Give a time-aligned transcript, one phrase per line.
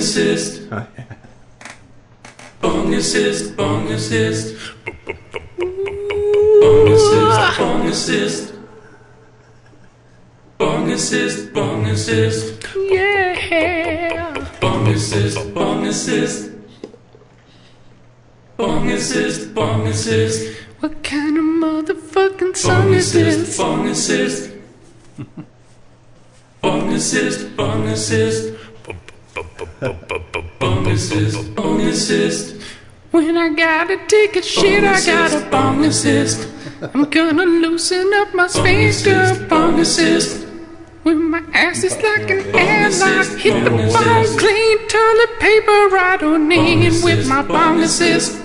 [0.00, 0.62] assist.
[0.72, 0.86] Oh,
[2.62, 4.56] bong assist, bong assist.
[6.60, 8.54] Bong assist, bong assist.
[10.58, 12.66] Bong assist, bong assist.
[12.90, 14.46] Yeah.
[14.60, 16.50] Bong assist, bong assist.
[18.56, 20.56] Bong assist, bong assist.
[20.80, 23.58] What kind of motherfucking Bong song is assist, this?
[23.58, 24.50] bong assist.
[26.62, 28.59] Bong assist, bong assist.
[31.56, 32.60] Bong assist.
[33.10, 36.46] When I gotta take a shit, I gotta bong assist.
[36.82, 40.46] I'm gonna loosen up my sphincter, bong assist.
[41.04, 46.46] When my ass is like an airlock, hit the ball clean, toilet paper I don't
[46.46, 48.38] need with my bong assist.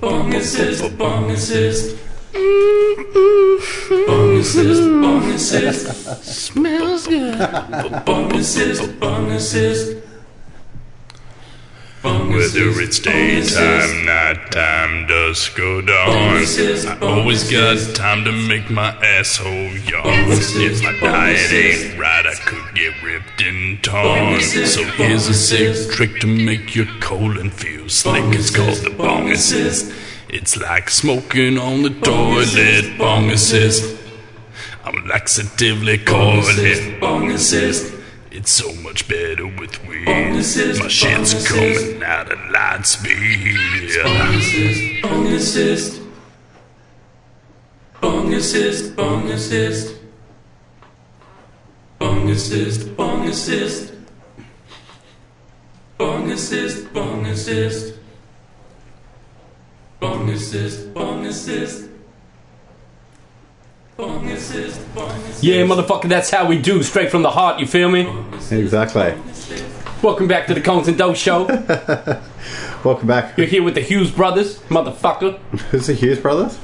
[0.00, 1.96] Bong assist, bong assist.
[2.32, 3.58] Bong
[4.38, 6.22] assist.
[6.22, 7.38] Smells good.
[8.40, 9.30] Assist, bong
[12.02, 19.50] Whether it's daytime, nighttime, dusk or dawn, I always got time to make my asshole
[19.50, 20.06] yawn.
[20.06, 24.40] If my diet ain't right, I could get ripped and torn.
[24.40, 28.24] So here's a sick trick to make your colon feel slick.
[28.34, 28.90] It's called the
[29.32, 29.92] assist.
[30.32, 32.96] It's like smoking on the toilet.
[32.98, 33.82] bong Bong assist.
[33.84, 34.00] assist.
[34.84, 37.00] I'm laxatively Bong calling assist, it.
[37.00, 37.94] bong assist.
[38.30, 40.04] It's so much better with weed.
[40.06, 41.48] Bong assist, My shit's assist.
[41.48, 43.58] coming out at light speed.
[44.04, 46.00] Bong assist, bong assist.
[48.00, 49.96] Bong assist, bong assist.
[51.98, 53.92] Bong assist, bong assist.
[55.98, 56.94] Bong assist, bong assist.
[56.94, 57.94] Bong assist, bong assist.
[60.00, 61.86] Bong assist, bong assist.
[65.42, 66.82] Yeah, motherfucker, that's how we do.
[66.82, 68.08] Straight from the heart, you feel me?
[68.50, 69.14] Exactly.
[70.02, 71.44] Welcome back to the Conez and Doh Show.
[72.84, 73.36] Welcome back.
[73.36, 75.38] You're here with the Hughes brothers, motherfucker.
[75.70, 76.58] Who's the Hughes brothers?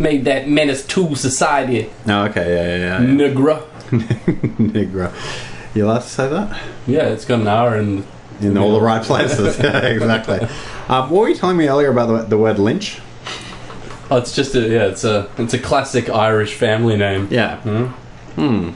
[0.00, 3.30] Made that Menace 2 Society, Oh, okay, yeah, yeah, yeah.
[3.30, 3.64] nigga.
[4.58, 5.12] Negro.
[5.76, 6.60] You allowed to say that?
[6.88, 8.04] Yeah, it's got an hour and
[8.40, 9.58] In all the right places.
[9.60, 10.40] exactly.
[10.88, 13.00] Um, what were you telling me earlier about the, the word lynch?
[14.10, 17.28] oh, it's just a yeah, it's a it's a classic Irish family name.
[17.30, 17.60] Yeah.
[18.34, 18.70] Hmm.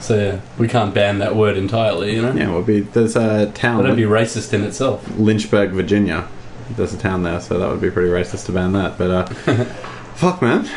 [0.00, 2.32] So yeah, we can't ban that word entirely, you know.
[2.32, 5.08] Yeah, well, be there's a town, That'd be racist in itself.
[5.16, 6.28] Lynchburg, Virginia.
[6.70, 8.98] There's a town there, so that would be pretty racist to ban that.
[8.98, 9.26] But uh,
[10.14, 10.68] fuck, man,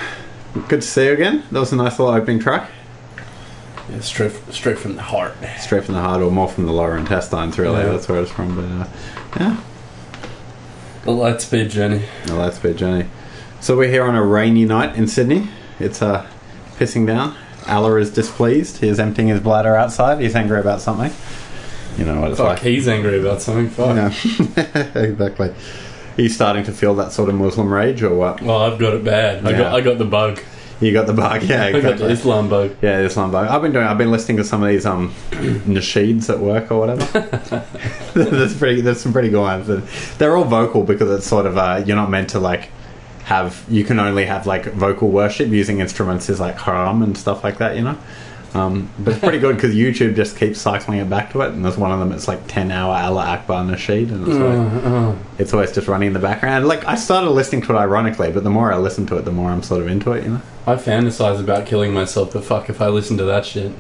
[0.67, 1.43] good to see you again.
[1.51, 2.69] That was a nice little opening track,
[3.89, 5.33] Yeah, straight straight from the heart.
[5.59, 7.57] straight from the heart, or more from the lower intestines.
[7.59, 7.91] Really, Yeah.
[7.91, 8.55] that's where it's from.
[8.55, 8.87] But uh,
[9.39, 9.57] yeah,
[11.03, 12.01] The Lightspeed journey.
[12.27, 13.05] a bit journey.
[13.59, 15.49] So we're here on a rainy night in Sydney.
[15.79, 16.27] It's uh,
[16.77, 17.35] pissing down.
[17.67, 18.77] Allah is displeased.
[18.77, 20.19] He is emptying his bladder outside.
[20.19, 21.11] He's angry about something.
[21.97, 22.59] You know what it's Fuck, like.
[22.59, 23.69] he's angry about something.
[23.69, 23.95] Fuck.
[23.95, 25.49] Yeah, exactly.
[25.49, 28.41] Are you starting to feel that sort of Muslim rage, or what?
[28.41, 29.45] Well, I've got it bad.
[29.45, 30.39] I got I got the bug.
[30.81, 32.11] You got the bug, yeah, I got the exactly.
[32.13, 32.75] Islam bug.
[32.81, 33.47] Yeah, Islam bug.
[33.47, 33.85] I've been doing.
[33.85, 37.65] I've been listening to some of these um nasheeds at work or whatever.
[38.13, 38.81] there's pretty.
[38.81, 39.69] There's some pretty good ones.
[39.69, 39.83] And
[40.17, 42.69] They're all vocal because it's sort of uh, you're not meant to like
[43.23, 43.63] have.
[43.69, 47.57] You can only have like vocal worship using instruments is like haram and stuff like
[47.59, 47.75] that.
[47.75, 47.97] You know.
[48.55, 51.65] Um, but it's pretty good because YouTube just keeps cycling it back to it, and
[51.65, 52.13] there's one of them.
[52.13, 56.13] It's like ten hour Allah Akbar nasheed, and it's like it's always just running in
[56.13, 56.65] the background.
[56.65, 59.31] Like I started listening to it ironically, but the more I listen to it, the
[59.31, 60.23] more I'm sort of into it.
[60.23, 60.41] You know.
[60.65, 63.73] I fantasize about killing myself, but fuck if I listen to that shit.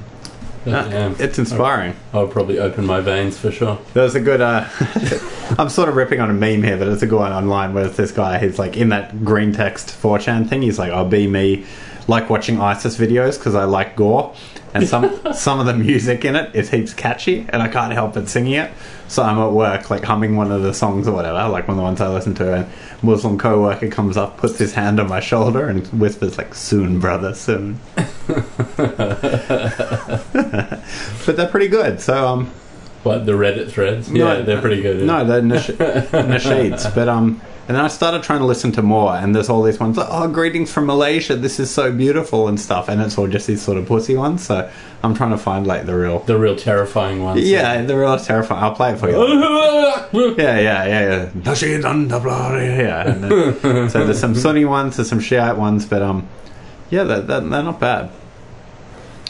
[0.65, 1.13] Uh.
[1.19, 1.95] It's inspiring.
[2.11, 3.79] I'll probably open my veins for sure.
[3.93, 4.41] There's a good.
[4.41, 4.67] Uh,
[5.59, 7.85] I'm sort of ripping on a meme here, but it's a good one online where
[7.85, 8.39] it's this guy.
[8.39, 10.63] He's like in that green text 4chan thing.
[10.63, 11.65] He's like, "I'll be me."
[12.07, 14.35] Like watching ISIS videos because I like gore,
[14.75, 18.13] and some some of the music in it is heaps catchy, and I can't help
[18.13, 18.71] but singing it.
[19.07, 21.77] So I'm at work, like humming one of the songs or whatever, like one of
[21.77, 22.67] the ones I listen to, and
[23.03, 27.33] Muslim co-worker comes up, puts his hand on my shoulder, and whispers like, "Soon, brother,
[27.33, 27.79] soon."
[31.25, 31.99] but they're pretty good.
[32.01, 32.45] So um,
[33.03, 34.11] What the Reddit threads?
[34.11, 34.99] Yeah, they're pretty good.
[34.99, 35.05] yeah.
[35.05, 36.93] no, they're nash- nasheeds.
[36.93, 39.79] But um, and then I started trying to listen to more, and there's all these
[39.79, 39.97] ones.
[39.97, 41.35] Like, oh, greetings from Malaysia.
[41.35, 42.89] This is so beautiful and stuff.
[42.89, 44.45] And it's all just these sort of pussy ones.
[44.45, 44.69] So
[45.01, 46.19] I'm trying to find like the real.
[46.19, 47.41] the real terrifying ones.
[47.41, 48.63] Yeah, the real terrifying.
[48.63, 49.15] I'll play it for you.
[50.37, 51.25] Yeah, yeah, yeah, yeah.
[51.31, 53.03] Nasheed and the bloody- Yeah.
[53.03, 56.27] Then, so there's some Sunni ones, there's some Shiite ones, but um,
[56.89, 58.11] yeah, they're, they're, they're not bad.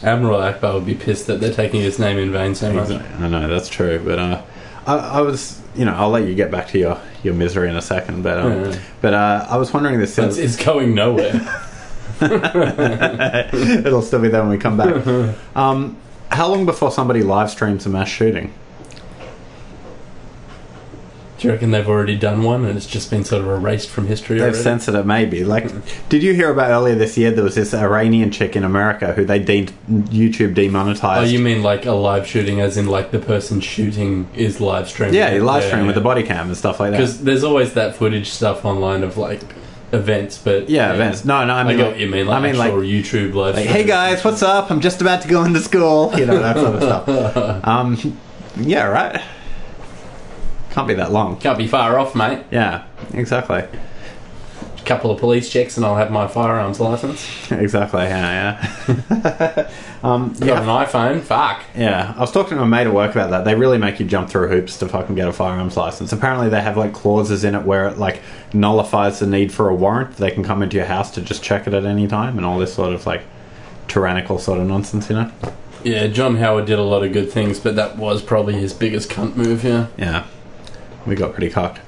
[0.03, 2.89] Admiral Ackbar would be pissed that they're taking his name in vain so much.
[2.91, 4.41] I know that's true, but uh,
[4.85, 7.75] I, I was, you know, I'll let you get back to your, your misery in
[7.75, 10.17] a second, but um, but uh, I was wondering this.
[10.17, 11.33] It's, it's going nowhere.
[12.21, 15.05] It'll still be there when we come back.
[15.55, 15.97] um,
[16.31, 18.53] how long before somebody live streams a mass shooting?
[21.37, 24.07] Do you reckon they've already done one and it's just been sort of erased from
[24.07, 24.57] history They've already?
[24.63, 25.43] censored it, maybe.
[25.43, 25.69] Like,
[26.07, 27.29] did you hear about earlier this year?
[27.31, 31.21] There was this Iranian chick in America who they de- YouTube demonetized.
[31.27, 34.87] Oh, you mean like a live shooting, as in like the person shooting is live
[34.87, 35.15] streaming?
[35.15, 36.97] yeah, live stream with the body cam and stuff like that.
[36.97, 39.41] Because there's always that footage stuff online of like
[39.91, 41.25] events, but Yeah, events.
[41.25, 42.27] No, no, I I, mean, get like- what you mean.
[42.27, 43.55] Like I mean, like- YouTube live.
[43.55, 44.71] Like, hey guys, what's up?
[44.71, 46.17] I'm just about to go into school.
[46.17, 47.63] You know that sort of stuff.
[47.67, 48.17] Um,
[48.57, 49.21] yeah, right.
[50.75, 51.37] Can't be that long.
[51.37, 52.43] Can't be far off, mate.
[52.51, 52.83] Yeah,
[53.13, 57.25] exactly, A couple of police checks and I'll have my firearms license.
[57.51, 58.01] exactly.
[58.01, 59.69] Yeah, yeah.
[60.03, 61.21] um, Got yeah, an iPhone.
[61.21, 61.63] Fuck.
[61.77, 62.13] yeah.
[62.17, 63.45] I was talking to a mate at work about that.
[63.45, 66.11] They really make you jump through hoops to fucking get a firearms license.
[66.11, 68.21] Apparently, they have like clauses in it where it like
[68.51, 70.17] nullifies the need for a warrant.
[70.17, 72.59] They can come into your house to just check it at any time, and all
[72.59, 73.21] this sort of like
[73.87, 75.09] tyrannical sort of nonsense.
[75.09, 75.31] You know?
[75.85, 79.09] Yeah, John Howard did a lot of good things, but that was probably his biggest
[79.09, 79.63] cunt move.
[79.63, 79.87] Yeah.
[79.97, 80.25] Yeah,
[81.05, 81.84] we got pretty cocked.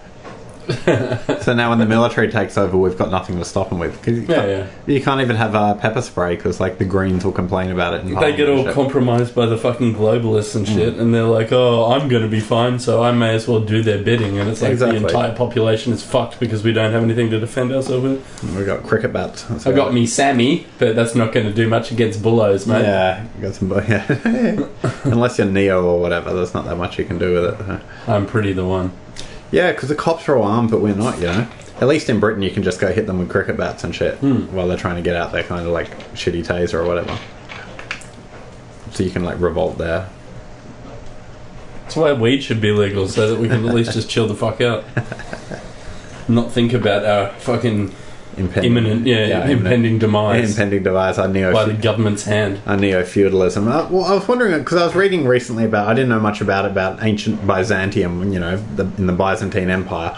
[1.41, 4.01] so now when the military takes over, we've got nothing to stop them with.
[4.03, 4.65] 'Cause you, Yeah, can't, yeah.
[4.93, 8.05] you can't even have uh, pepper spray because like the Greens will complain about it.
[8.19, 12.07] They get all compromised by the fucking globalists and shit, and they're like, "Oh, I'm
[12.09, 14.71] going to be fine, so I may as well do their bidding." And it's like
[14.71, 14.99] Exactly.
[14.99, 18.55] the entire population is fucked because we don't have anything to defend ourselves with.
[18.57, 19.45] We got cricket bats.
[19.65, 22.81] I got me Sammy, but that's not going to do much against bullos, mate.
[22.83, 23.67] Yeah, got some.
[23.87, 24.65] Yeah.
[25.03, 27.81] Unless you're Neo or whatever, there's not that much you can do with it.
[28.07, 28.91] I'm pretty the one.
[29.51, 31.19] Yeah, because the cops are all armed, but we're not.
[31.19, 31.47] You know.
[31.79, 34.15] At least in Britain, you can just go hit them with cricket bats and shit
[34.15, 34.53] hmm.
[34.55, 37.17] while they're trying to get out their kind of like shitty taser or whatever.
[38.91, 40.09] So you can like revolt there.
[41.83, 44.35] That's why weed should be legal, so that we can at least just chill the
[44.35, 44.83] fuck out.
[46.27, 47.93] Not think about our fucking
[48.37, 51.17] Impending, imminent, yeah, impending demise impending device.
[51.17, 52.61] Our neo by the government's hand.
[52.67, 53.67] our neo feudalism.
[53.67, 55.87] Uh, well, I was wondering because I was reading recently about.
[55.87, 58.31] I didn't know much about it, about ancient Byzantium.
[58.31, 60.15] You know, the, in the Byzantine Empire,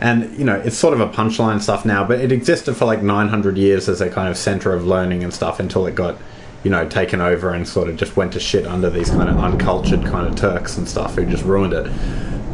[0.00, 3.02] and you know, it's sort of a punchline stuff now, but it existed for like
[3.02, 6.18] 900 years as a kind of center of learning and stuff until it got.
[6.64, 9.36] You know, taken over and sort of just went to shit under these kind of
[9.36, 11.92] uncultured kind of Turks and stuff who just ruined it.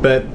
[0.03, 0.27] But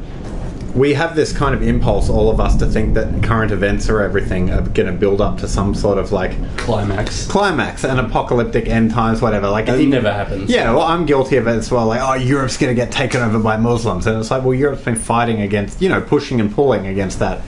[0.75, 4.01] we have this kind of impulse, all of us, to think that current events or
[4.01, 7.25] everything are going to build up to some sort of like Climax.
[7.27, 9.48] climax, an apocalyptic end times, whatever.
[9.50, 10.50] Like It it- uh, never happens.
[10.50, 11.86] Yeah, well, I'm guilty of it as well.
[11.88, 14.83] Like, oh, Europe's going to get taken over by Muslims, and it's like, well, Europe's
[14.83, 17.42] been fighting against, you know, pushing and pulling against that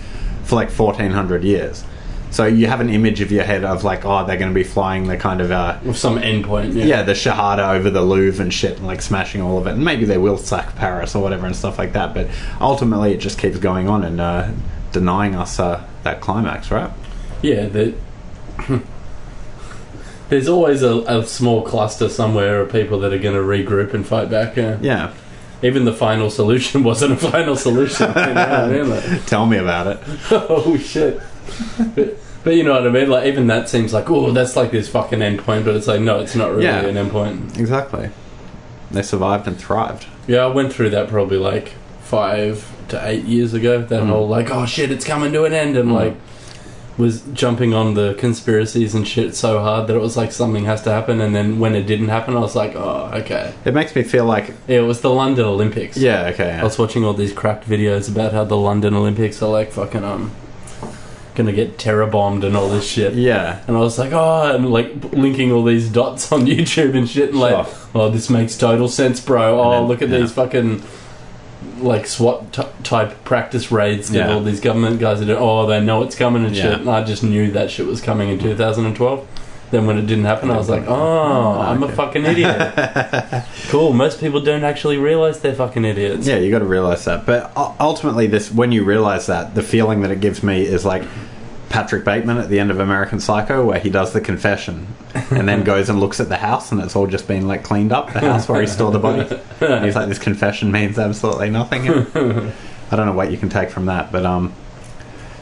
[0.43, 1.83] for like 1400 years.
[2.37, 4.63] So you have an image of your head of like, oh, they're going to be
[4.63, 6.75] flying the kind of uh, With some endpoint.
[6.75, 6.85] Yeah.
[6.85, 9.71] yeah, the Shahada over the Louvre and shit, and like smashing all of it.
[9.71, 12.13] And maybe they will sack Paris or whatever and stuff like that.
[12.13, 12.27] But
[12.61, 14.51] ultimately, it just keeps going on and uh,
[14.91, 16.91] denying us uh, that climax, right?
[17.41, 17.95] Yeah, that.
[20.29, 24.05] There's always a, a small cluster somewhere of people that are going to regroup and
[24.05, 24.55] fight back.
[24.55, 24.77] Yeah.
[24.79, 25.13] Yeah.
[25.63, 28.09] Even the final solution wasn't a final solution.
[28.09, 28.89] you know what I mean?
[28.91, 29.99] Like, Tell me about it.
[30.31, 31.19] oh shit!
[32.47, 33.09] But, you know what I mean?
[33.09, 36.19] Like even that seems like oh that's like this fucking endpoint, but it's like no,
[36.19, 36.79] it's not really Yeah.
[36.85, 37.55] an endpoint.
[37.55, 38.09] Yeah exactly.
[38.91, 40.05] They survived and thrived.
[40.27, 43.81] Yeah, I went through that probably like five to eight years ago.
[43.81, 44.07] That Mm.
[44.09, 45.93] whole like, oh shit, it's coming to an end, and Mm.
[45.95, 46.15] like
[46.97, 50.81] was jumping on the conspiracies and shit so hard that it was like something has
[50.81, 51.21] to happen.
[51.21, 53.51] And then when it didn't happen, I was like, oh okay.
[53.65, 55.95] It makes me feel like, Yeah, it was the London Olympics.
[55.97, 56.51] yeah, okay.
[56.59, 60.03] I was watching all these cracked videos about how the London Olympics are like fucking
[60.03, 60.31] um
[61.37, 63.13] gonna get terror bombed and all this shit.
[63.13, 63.61] Yeah.
[63.67, 67.29] And I was like, oh, and like linking all these dots on YouTube and shit,
[67.29, 67.75] and like, Sure.
[67.95, 69.57] oh, this makes total sense, bro.
[69.61, 70.17] Oh, then- look at yeah.
[70.19, 70.83] these fucking
[71.79, 74.33] like SWAT t- type practice raids that Yeah.
[74.33, 75.37] all these government guys are doing.
[75.39, 76.63] Oh, they know it's coming and Yeah.
[76.71, 76.79] shit.
[76.81, 79.25] And I just knew that shit was coming in 2012.
[79.69, 83.43] Then when it didn't happen, I was like, oh, oh I'm a fucking idiot.
[83.67, 83.91] cool.
[83.91, 86.25] Most people don't actually realize they're fucking idiots.
[86.25, 87.25] Yeah, you got to realize that.
[87.25, 90.85] But u- ultimately, this when you realize that, the feeling that it gives me is
[90.85, 91.03] like
[91.69, 95.63] Patrick Bateman at the end of American Psycho, where he does the confession and then
[95.63, 98.13] goes and looks at the house, and it's all just been like cleaned up.
[98.13, 99.27] The house where he stored the body.
[99.59, 102.53] And he's like, "This confession means absolutely nothing." And
[102.91, 104.53] I don't know what you can take from that, but um.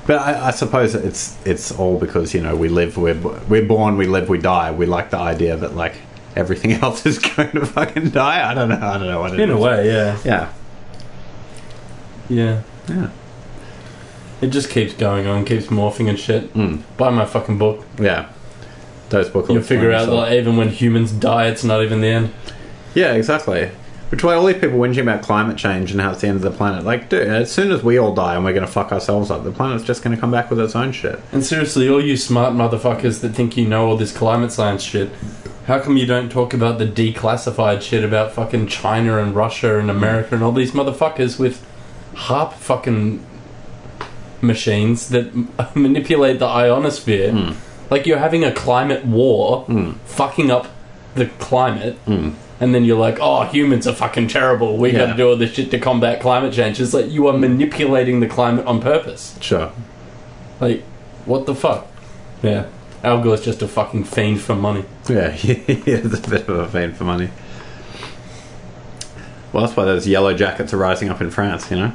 [0.07, 3.15] But I, I suppose it's it's all because you know we live we're
[3.47, 5.95] we're born we live we die we like the idea that like
[6.35, 9.39] everything else is going to fucking die I don't know I don't know what it
[9.39, 9.61] In a is.
[9.63, 10.17] way, yeah.
[10.23, 10.49] yeah
[12.29, 12.61] Yeah.
[12.87, 13.09] yeah
[14.41, 16.53] It just keeps going on, keeps morphing and shit.
[16.53, 16.83] Mm.
[16.97, 17.85] Buy my fucking book.
[17.99, 18.29] Yeah.
[19.09, 19.49] Those books.
[19.49, 22.33] You'll figure out that even when humans die, it's not even the end.
[22.93, 23.71] Yeah, exactly.
[24.09, 26.41] Which why all these people whinging about climate change and how it's the end of
[26.43, 26.85] the planet.
[26.85, 29.43] Like, dude, as soon as we all die and we're going to fuck ourselves up,
[29.43, 31.19] the planet's just going to come back with its own shit.
[31.31, 35.09] And seriously, all you smart motherfuckers that think you know all this climate science shit,
[35.65, 39.89] How come you don't talk about the declassified shit about fucking China and Russia and
[39.89, 41.65] America and all these motherfuckers with
[42.13, 43.25] HAARP fucking
[44.41, 47.31] machines that m- manipulate the ionosphere?
[47.31, 47.51] Hmm.
[47.91, 49.65] Like you're having a climate war,
[50.05, 50.67] fucking up
[51.13, 52.35] the climate, and
[52.73, 54.77] then you're like, "Oh, humans are fucking terrible.
[54.77, 55.01] We got Hmm.
[55.01, 55.11] Yeah.
[55.11, 58.27] to do all this shit to combat climate change." It's like you are manipulating the
[58.27, 59.37] climate on purpose.
[59.39, 59.71] Sure.
[60.59, 60.83] Like,
[61.25, 61.87] what the fuck?
[62.41, 62.65] Yeah,
[63.03, 64.85] Al Gore's just a fucking fiend for money.
[65.07, 65.53] Yeah, he
[65.91, 67.29] is a bit of a fiend for money.
[69.53, 71.91] Well, that's why those yellow jackets are rising up in France, you know?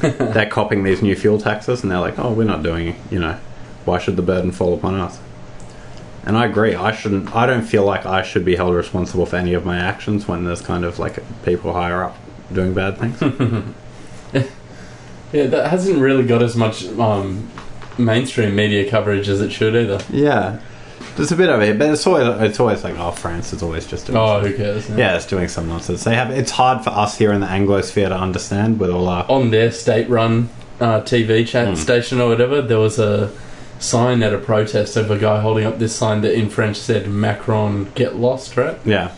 [0.00, 3.18] they're copying these new fuel taxes and they're like, oh, we're not doing it, you
[3.18, 3.38] know,
[3.84, 5.18] why should the burden fall upon us?
[6.24, 9.36] And I agree, I shouldn't, I don't feel like I should be held responsible for
[9.36, 12.16] any of my actions when there's kind of like people higher up
[12.52, 13.64] doing bad things.
[15.32, 17.50] Yeah, that hasn't really got as much um,
[17.98, 20.00] mainstream media coverage as it should either.
[20.10, 20.60] yeah.
[21.16, 23.86] There's a bit of it, but it's always, it's always like, oh, France is always
[23.86, 24.88] just doing Oh, who cares?
[24.90, 26.04] Yeah, it's doing some nonsense.
[26.04, 26.30] They have.
[26.30, 29.24] It's hard for us here in the Anglosphere to understand with all our.
[29.30, 30.48] On their state-run
[30.80, 31.74] uh, TV chat Hmm.
[31.74, 33.30] station or whatever, there was a
[33.78, 37.08] sign at a protest of a guy holding up this sign that in French said
[37.08, 38.76] "Macron get lost," right?
[38.84, 39.12] Yeah,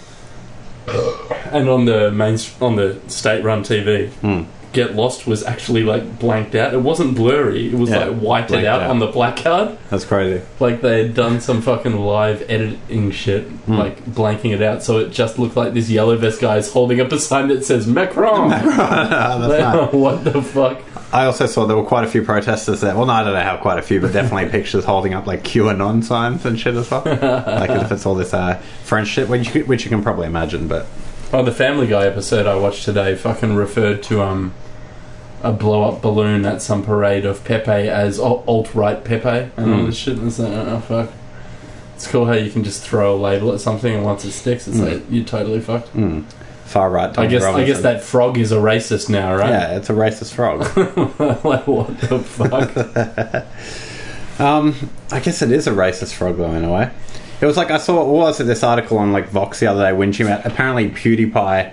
[1.53, 4.43] And on the main on the state-run TV, Hmm.
[4.73, 6.75] "Get Lost" was actually like blanked out.
[6.75, 7.69] It wasn't blurry.
[7.69, 8.91] It was Yeah, like wiped it blanked out, out.
[8.91, 9.79] on the black card.
[9.91, 10.43] that's crazy.
[10.61, 13.75] Like they had done some fucking live editing shit, Hmm.
[13.79, 17.01] like blanking it out, so it just looked like this yellow vest guy is holding
[17.01, 18.51] up a sign that says Macron.
[18.51, 18.67] that's
[19.49, 20.81] Like, what the fuck?
[21.11, 22.95] I also saw there were quite a few protesters there.
[22.95, 25.43] Well, no, I don't know how quite a few, but definitely pictures holding up like
[25.43, 27.03] QAnon signs and shit as well.
[27.05, 30.27] like if it's all this uh, French shit, which you, could- which you can probably
[30.27, 30.69] imagine.
[30.69, 30.85] But
[31.33, 34.55] Oh, the Family Guy episode I watched today fucking referred to um
[35.43, 39.81] a blow up balloon at some parade of Pepe as alt right Pepe and all
[39.81, 39.87] Hmm.
[39.87, 40.17] this shit.
[40.19, 41.11] And it's like, oh fuck.
[41.95, 44.67] It's cool how you can just throw a label at something and once it sticks,
[44.67, 44.85] it's Hmm.
[44.85, 45.95] like you're totally fucked.
[45.95, 46.25] mm,
[46.65, 47.17] far right.
[47.19, 47.67] I guess I Robinson.
[47.75, 49.51] guess that frog is a racist now, right?
[49.51, 50.61] yeah, it's a racist frog.
[51.45, 53.47] like what the fuck?
[54.41, 54.77] Um,
[55.11, 56.91] I guess it is a racist frog though in a way.
[57.41, 59.83] It was like I saw what was it this article on like Vox the other
[59.83, 61.73] day when she met apparently PewDiePie.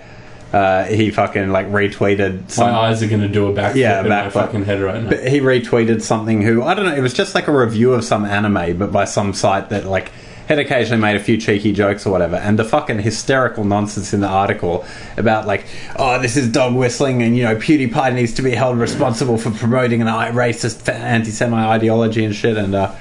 [0.53, 4.29] Uh, he fucking like retweeted My eyes are gonna do a backflip Yeah, in my
[4.29, 5.09] fucking head right now.
[5.09, 6.95] But he retweeted something who I don't know.
[6.95, 10.11] It was just like a review of some anime, but by some site that like
[10.47, 12.35] had occasionally made a few cheeky jokes or whatever.
[12.35, 14.85] And the fucking hysterical nonsense in the article
[15.17, 15.65] about like,
[15.97, 19.51] oh, this is dog whistling, and you know, PewDiePie needs to be held responsible for
[19.51, 22.57] promoting an racist, anti-Semite ideology and shit.
[22.57, 22.93] And uh,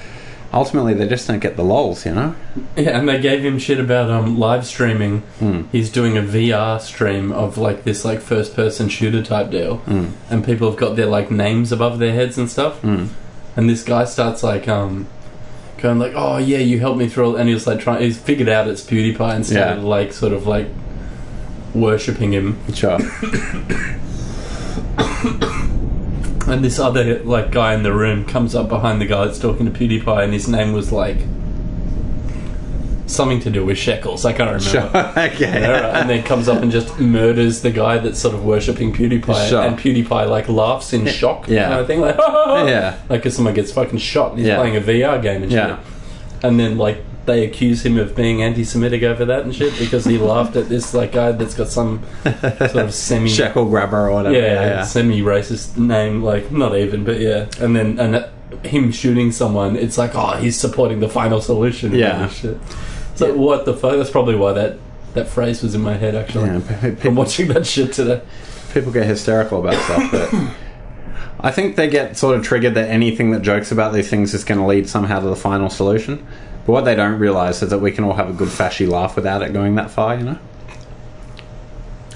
[0.54, 2.34] ultimately, they just don't get the lols, you know.
[2.76, 5.20] Yeah, and they gave him shit about um live streaming.
[5.40, 5.62] Hmm.
[5.73, 10.06] He's doing a VR stream of like this like first person shooter type deal, Hmm.
[10.30, 12.80] and people have got their like names above their heads and stuff.
[12.82, 13.08] Mm.
[13.56, 15.06] And this guy starts like um
[15.78, 18.02] going like, "Oh yeah, you helped me through," all-" and he was like trying.
[18.02, 19.88] He's figured out it's PewDiePie and started Yeah.
[19.88, 20.68] like sort of like
[21.75, 22.58] worshipping him.
[22.73, 22.99] Sure.
[26.46, 29.64] And this other like guy in the room comes up behind the guy that's talking
[29.64, 31.16] to PewDiePie, and his name was like
[33.06, 34.24] something to do with shekels.
[34.24, 34.64] I can't remember.
[34.90, 35.08] Sure.
[35.32, 35.60] okay.
[35.60, 35.94] Yeah, right.
[36.00, 39.62] and then comes up and just murders the guy that's sort of worshipping PewDiePie, Sure.
[39.62, 41.68] and PewDiePie like laughs in shock, Yeah.
[41.68, 42.96] kind of thing, like Yeah.
[43.08, 44.56] like because someone gets fucking shot and he's Yeah.
[44.56, 45.78] playing a VR game and Yeah.
[46.42, 50.18] and then like they accuse him of being anti-Semitic over that and shit because he
[50.18, 54.34] laughed at this like guy that's got some sort of semi Shekel grabber or whatever.
[54.36, 54.82] yeah, yeah.
[54.82, 58.30] semi-racist name, like not even, but yeah, and then and that,
[58.64, 62.28] him shooting someone, it's like oh he's supporting the final solution, Yeah.
[62.28, 62.58] shit.
[63.12, 63.96] It's like what the fuck?
[63.96, 64.78] That's probably why that
[65.14, 66.46] that phrase was in my head actually.
[66.48, 68.20] Yeah, pe- From people- watching that shit today.
[68.72, 70.50] people get hysterical about stuff, but
[71.40, 74.44] I think they get sort of triggered that anything that jokes about these things is
[74.44, 76.26] going to lead somehow to the final solution.
[76.66, 79.16] But what they don't realise is that we can all have a good fashy laugh
[79.16, 80.38] without it going that far, you know?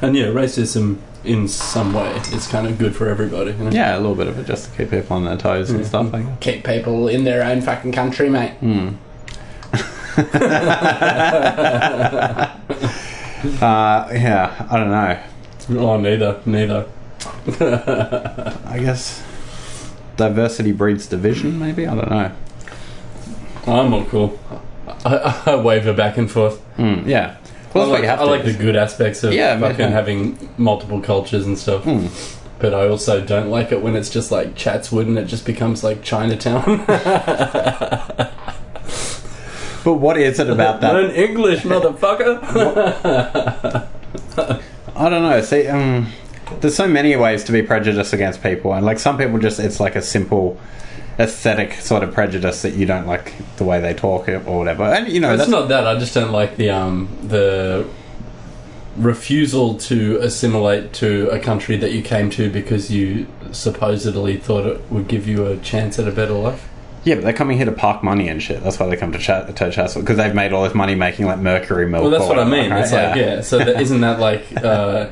[0.00, 3.50] And yeah, racism in some way is kind of good for everybody.
[3.50, 3.71] You know?
[3.71, 6.14] Yeah, a little bit of it just to keep people on their toes and stuff.
[6.14, 6.38] I guess.
[6.40, 8.55] Keep people in their own fucking country, mate.
[13.61, 15.81] Uh, yeah, I don't know.
[15.81, 16.87] Oh, neither, neither.
[18.67, 19.23] I guess
[20.17, 21.87] diversity breeds division, maybe?
[21.87, 22.33] I don't know.
[23.68, 24.38] I'm all cool.
[25.04, 26.60] I, I waver back and forth.
[26.76, 27.37] Hmm, yeah.
[27.37, 28.30] I Well, that's what like, you have I to.
[28.30, 29.88] like the good aspects of Yeah, fucking yeah.
[29.88, 31.84] having multiple cultures and stuff.
[31.84, 32.06] Hmm.
[32.58, 35.84] But I also don't like it when it's just like Chatswood and it just becomes
[35.84, 36.84] like Chinatown.
[39.84, 40.92] But what is it about that?
[40.92, 42.40] Learn English, motherfucker.
[44.96, 45.40] I don't know.
[45.40, 46.08] See, um,
[46.60, 49.80] there's so many ways to be prejudiced against people, and like some people just it's
[49.80, 50.58] like a simple.
[51.18, 54.84] Aesthetic sort of prejudice that you don't like the way they talk or whatever.
[54.84, 55.87] And you know, It's that's not that.
[55.87, 57.87] I just don't like the um the
[58.96, 64.80] refusal to assimilate to a country that you came to because you supposedly thought it
[64.90, 66.68] would give you a chance at a better life.
[67.04, 68.62] yeah, but they're coming here to park money and shit.
[68.62, 71.26] That's why they come to Ch- to Chatswood because they've made all this money making
[71.26, 72.02] like mercury milk.
[72.02, 72.70] Well, that's what I mean.
[72.70, 72.82] right?
[72.82, 73.40] It's like yeah.
[73.40, 75.08] So that, isn't that like uh,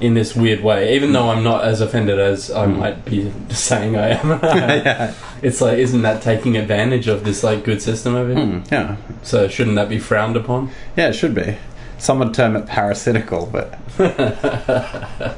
[0.00, 0.94] in this weird way?
[0.96, 5.60] Even though I'm not as offended as I might be saying I am, yeah, it's
[5.60, 8.44] like isn't that taking advantage of this like good system over here?
[8.44, 10.70] Mm, yeah, So shouldn't that be frowned upon?
[10.96, 11.08] yeah.
[11.08, 11.56] It should be.
[11.98, 13.78] Some would term it parasitical, but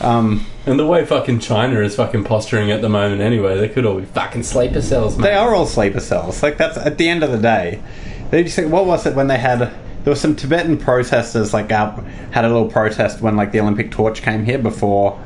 [0.00, 3.84] um, And the way fucking China is fucking posturing at the moment, anyway, they could
[3.84, 5.24] all be fucking sleeper cells, man.
[5.24, 6.42] They are all sleeper cells.
[6.42, 7.82] Like that's at the end of the day.
[8.30, 9.72] They just think, what was it when they had?
[10.04, 12.02] There were some Tibetan protesters like out
[12.32, 15.22] had a little protest when like the Olympic torch came here before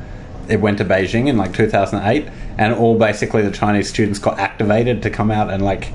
[0.49, 2.28] it went to Beijing in like 2008,
[2.59, 5.90] and all basically the Chinese students got activated to come out and like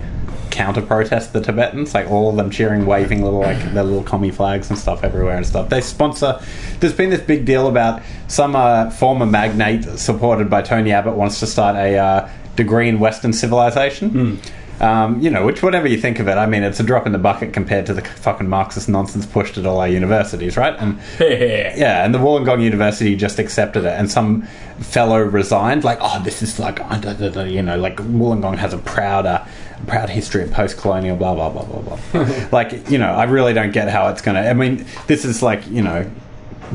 [0.50, 1.94] counter protest the Tibetans.
[1.94, 5.38] Like all of them cheering, waving little like their little commie flags and stuff everywhere
[5.38, 5.70] and stuff.
[5.70, 6.42] They sponsor.
[6.80, 11.40] There's been this big deal about some uh, former magnate supported by Tony Abbott wants
[11.42, 14.40] to start a uh, degree in Western civilization.
[14.80, 17.12] Um, you know, which whatever you think of it, I mean, it's a drop in
[17.12, 20.74] the bucket compared to the fucking Marxist nonsense pushed at all our universities, right?
[20.80, 24.44] And yeah, and the Wollongong University just accepted it, and some
[24.80, 29.46] fellow resigned, like, oh, this is like, you know, like Wollongong has a prouder,
[29.88, 32.48] proud history of post-colonial, blah blah blah blah blah.
[32.52, 34.42] like, you know, I really don't get how it's gonna.
[34.42, 36.10] I mean, this is like, you know,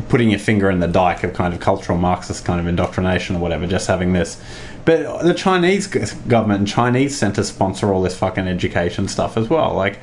[0.08, 3.38] putting your finger in the dike of kind of cultural Marxist kind of indoctrination or
[3.38, 4.42] whatever, just having this.
[4.84, 9.72] But the Chinese government and Chinese centers sponsor all this fucking education stuff as well.
[9.74, 9.98] Like,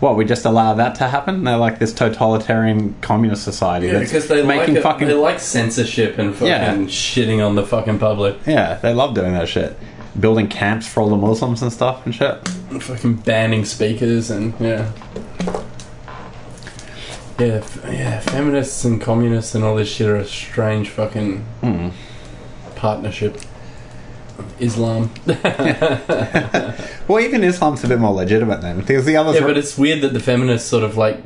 [0.00, 1.44] what, we just allow that to happen?
[1.44, 5.06] They're like this totalitarian communist society Yeah, because they making like it, fucking.
[5.08, 6.74] they like censorship and fucking Yeah.
[6.86, 9.78] shitting on the fucking public, yeah, they love doing that shit.
[10.18, 12.36] Building camps for all the Muslims and stuff and shit.
[12.70, 14.90] and fucking banning speakers, and yeah,
[17.38, 18.20] yeah, f- yeah.
[18.20, 21.88] Feminists and communists and all this shit are a strange fucking Hmm.
[22.76, 23.38] partnership.
[24.58, 25.10] Islam,
[27.08, 28.80] Well, even Islam's a bit more legitimate then.
[28.80, 29.36] Because the others.
[29.36, 31.22] yeah, but it's weird that the feminists sort of like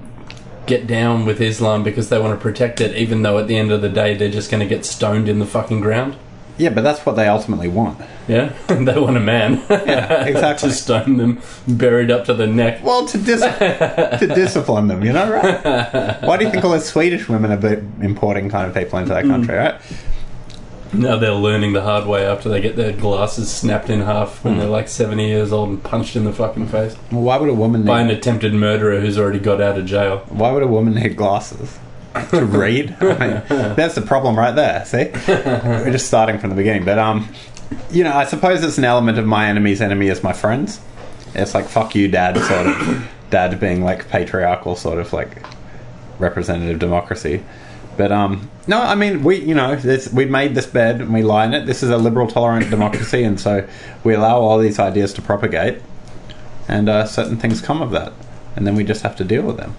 [0.67, 3.71] get down with Islam because they want to protect it, even though at the end
[3.71, 6.17] of the day they're just going to get stoned in the fucking ground.
[6.59, 8.01] yeah, but that's what they ultimately want.
[8.27, 9.65] Yeah, they want a man.
[9.71, 10.69] Yeah, exactly.
[10.71, 12.83] to stone them, buried up to the neck.
[12.83, 16.23] Well, to dis- to discipline them, you know, right?
[16.23, 19.25] Why do you think all those Swedish women are importing kind of people into that
[19.25, 19.31] hmm.
[19.31, 19.81] country, right?
[20.93, 24.57] Now they're learning the hard way after they get their glasses snapped in half when
[24.59, 27.55] they're like 70 years old and punched in the fucking face Well, why would a
[27.55, 28.17] woman by an need?
[28.19, 30.19] attempted murderer who's already got out of jail.
[30.29, 31.79] Why would a woman need glasses
[32.31, 32.97] to read?
[33.01, 33.43] I mean,
[33.77, 34.85] that's the problem right there.
[34.87, 37.29] See, we're just starting from the beginning, but um,
[37.91, 40.81] you know, I suppose it's an element of my enemy's enemy is my friends.
[41.35, 43.09] It's like fuck you, dad, sort of.
[43.31, 45.43] Dad being like patriarchal, sort of like
[46.19, 47.43] representative democracy.
[47.99, 51.23] But um, no, I mean we, you know, this, we made this bed and we
[51.23, 51.67] lie in it.
[51.67, 53.69] This is a liberal, tolerant democracy, and so
[54.05, 55.83] we allow all these ideas to propagate,
[56.69, 58.13] and uh, certain things come of that,
[58.55, 59.75] and then we just have to deal with them.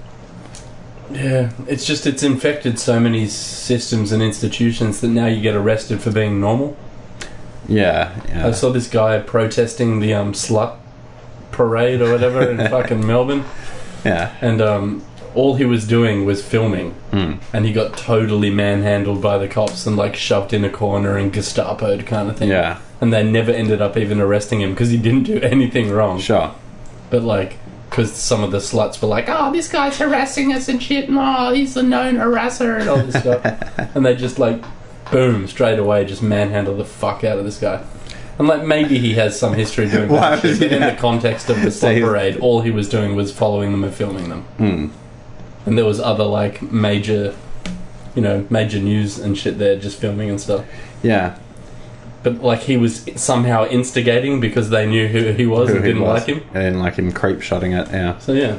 [1.11, 6.01] Yeah, it's just it's infected so many systems and institutions that now you get arrested
[6.01, 6.75] for being normal.
[7.69, 8.47] Yeah, yeah.
[8.47, 10.77] I saw this guy protesting the um, slut
[11.51, 13.45] parade or whatever in fucking Melbourne,
[14.03, 14.35] yeah.
[14.41, 17.33] and um, all he was doing was filming, Hmm.
[17.53, 21.31] and he got totally manhandled by the cops and like shoved in a corner and
[21.33, 22.49] Gestapoed kind of thing.
[22.49, 26.19] Yeah, and they never ended up even arresting him because he didn't do anything wrong.
[26.19, 26.51] sure.
[27.09, 27.57] But like,
[27.89, 31.17] because some of the sluts were like, "Oh, this guy's harassing us and shit," and
[31.19, 33.43] "Oh, he's a known harasser," and all this stuff,
[33.95, 34.63] and they just like,
[35.11, 37.81] boom, straight away, just manhandle the fuck out of this guy.
[38.37, 41.61] And like, maybe he has some history doing that shit, but in the context of
[41.61, 44.43] the So slut he's- parade, all he was doing was following them and filming them.
[44.57, 44.87] Hmm.
[45.65, 47.35] And there was other like major,
[48.15, 50.65] you know, major news and shit there, just filming and stuff.
[51.03, 51.37] Yeah.
[52.23, 55.91] But like, he was somehow instigating because they knew who he was Who and he
[55.93, 56.27] didn't was.
[56.27, 56.49] like him.
[56.53, 57.87] I didn't like him creep shotting it.
[57.91, 58.17] Yeah.
[58.19, 58.57] So yeah.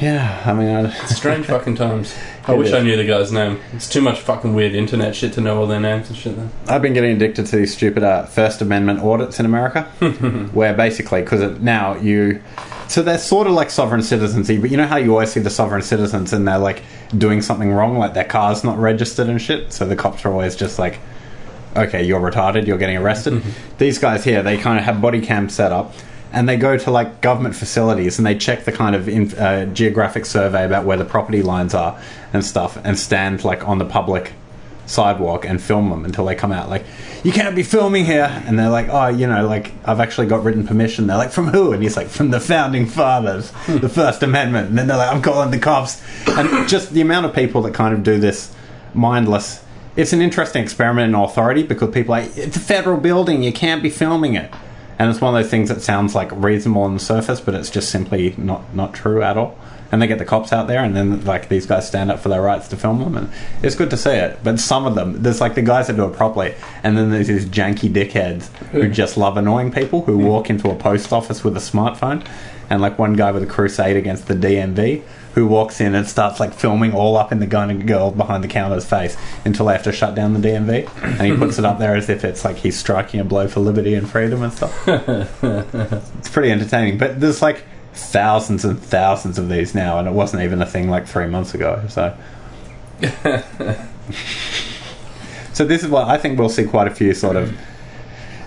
[0.00, 0.42] Yeah.
[0.46, 2.14] I mean, I, Strange fucking times.
[2.46, 2.74] I It wish is.
[2.74, 3.60] I knew the guy's name.
[3.72, 6.34] It's too much fucking weird internet shit to know all their names and shit.
[6.36, 6.50] Then.
[6.66, 9.82] I've been getting addicted to these stupid uh, First Amendment audits in America,
[10.52, 12.42] where basically, because now you.
[12.92, 15.48] So they're sort of like sovereign citizensy, but you know how you always see the
[15.48, 16.82] sovereign citizens and they're like
[17.16, 19.72] doing something wrong, like their car's not registered and shit.
[19.72, 20.98] So the cops are always just like,
[21.74, 23.42] okay, you're retarded, you're getting arrested.
[23.78, 25.94] These guys here, they kind of have body cams set up.
[26.34, 29.64] And they go to like government facilities and they check the kind of in, uh,
[29.72, 31.98] geographic survey about where the property lines are
[32.34, 34.34] and stuff, and stand like on the public
[34.84, 36.84] sidewalk and film them until they come out like
[37.22, 38.42] you can't be filming here.
[38.46, 41.06] And they're like oh you know like i've actually got written permission.
[41.06, 41.72] They're like from who?
[41.72, 43.78] And he's like from the founding fathers hmm.
[43.78, 44.70] the first amendment.
[44.70, 46.02] And then they're like i'm calling the cops.
[46.28, 48.54] And just the amount of people that kind of do this
[48.94, 49.62] mindless
[49.94, 53.42] it's an interesting experiment in authority because people are like it's a federal building.
[53.42, 54.50] You can't be filming it.
[54.98, 57.70] And it's one of those things that sounds like reasonable on the surface but it's
[57.70, 59.58] just simply not not true at all
[59.92, 62.30] and they get the cops out there and then like these guys stand up for
[62.30, 63.30] their rights to film them and
[63.62, 64.38] it's good to see it.
[64.42, 67.28] But some of them there's like the guys that do it properly and then there's
[67.28, 71.56] these janky dickheads who just love annoying people who walk into a post office with
[71.56, 72.26] a smartphone
[72.70, 75.02] and like one guy with a crusade against the DMV
[75.34, 78.44] who walks in and starts like filming all up in the gun and girl behind
[78.44, 81.64] the counter's face until they have to shut down the DMV and he puts it
[81.64, 84.52] up there as if it's like he's striking a blow for liberty and freedom and
[84.52, 84.72] stuff.
[86.18, 86.98] It's pretty entertaining.
[86.98, 90.88] But there's like thousands and thousands of these now and it wasn't even a thing
[90.88, 92.16] like three months ago so
[95.52, 97.52] so this is what I think we'll see quite a few sort of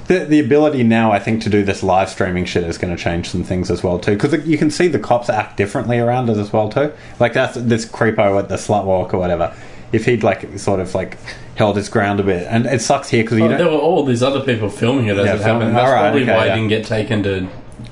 [0.07, 3.01] the, the ability now, I think, to do this live streaming shit is going to
[3.01, 4.15] change some things as well too.
[4.15, 6.93] Because you can see the cops act differently around it as well too.
[7.19, 9.55] Like that's this creepo at the slut walk or whatever.
[9.91, 11.17] If he'd like sort of like
[11.55, 14.03] held his ground a bit, and it sucks here because you Oh, there were all
[14.03, 15.75] these other people filming it as Yeah, it happened.
[15.75, 16.53] That's probably okay, why yeah.
[16.53, 17.47] it didn't get taken to.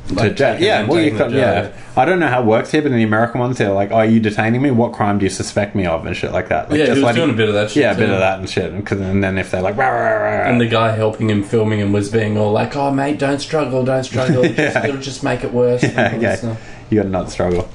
[0.08, 1.32] To like, taken Yeah, well, you to jail.
[1.32, 1.72] yeah.
[1.96, 3.96] I don't know how it works here, but in the American ones, they're like, "Oh,
[3.98, 4.72] are you detaining me?
[4.72, 6.70] What crime do you suspect me of?" and shit like that.
[6.72, 8.40] Like, Yeah, he was doing a bit of that shit Yeah, a bit of that
[8.40, 8.72] and shit.
[8.74, 11.30] And, 'cause- and then if they're like, rah, rah, rah, rah, And the guy helping
[11.30, 14.44] him filming him was being all like, "Oh, mate, don't struggle, don't struggle.
[14.56, 16.70] Just- It'll just make it worse." yeah, and all this okay, stuff.
[16.90, 17.70] you got to not struggle.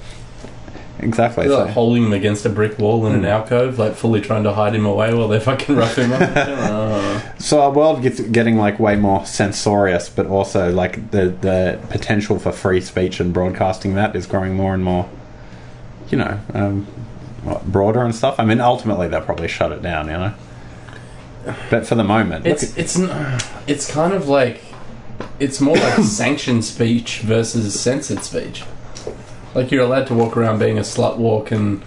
[1.00, 1.44] Exactly.
[1.46, 4.42] They're so- like holding him against a brick wall in an alcove, like fully trying
[4.44, 6.20] to hide him away while they fucking rough him up.
[6.34, 7.24] Oh.
[7.38, 12.40] So our world gets getting like way more censorious, but also like the the potential
[12.40, 15.08] for free speech and broadcasting that is growing more and more.
[16.10, 16.88] You know, um,
[17.64, 18.40] broader and stuff.
[18.40, 20.06] I mean, ultimately they'll probably shut it down.
[20.06, 20.34] You know,
[21.70, 22.98] but for the moment, It's it's
[23.68, 24.60] it's kind of like
[25.38, 28.64] it's more like sanctioned speech versus censored speech.
[29.58, 31.82] Like you're allowed to walk around being a slut walk and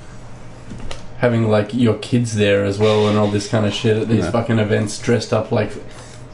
[1.20, 4.26] having like your kids there as well and all this kind of shit at these
[4.26, 4.32] Yeah.
[4.32, 5.72] fucking events dressed up like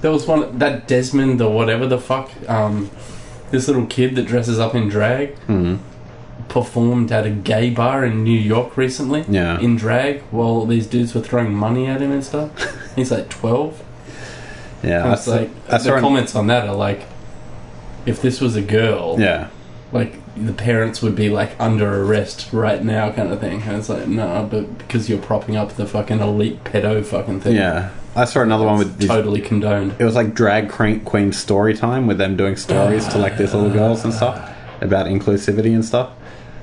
[0.02, 2.90] there was one that Desmond or whatever the fuck um
[3.52, 5.78] this little kid that dresses up in drag Mhm.
[6.48, 9.60] performed at a gay bar in New York recently Yeah.
[9.60, 12.50] in drag while these dudes were throwing money at him and stuff.
[12.96, 13.84] He's like 12.
[14.84, 17.02] yeah, And it's I saw- like I the an- comments on that are like,
[18.06, 19.48] if this was a girl, yeah,
[19.92, 20.14] like
[20.46, 23.62] the parents would be like under arrest right now, kind of thing.
[23.64, 27.56] And it's like, no, but because you're propping up the fucking elite pedo fucking thing,
[27.56, 27.90] yeah.
[28.16, 29.96] I saw another one with these, totally condoned.
[30.00, 33.54] it was like drag queen, queen story time with them doing stories to like these
[33.54, 34.50] little girls and stuff
[34.82, 36.10] about inclusivity and stuff.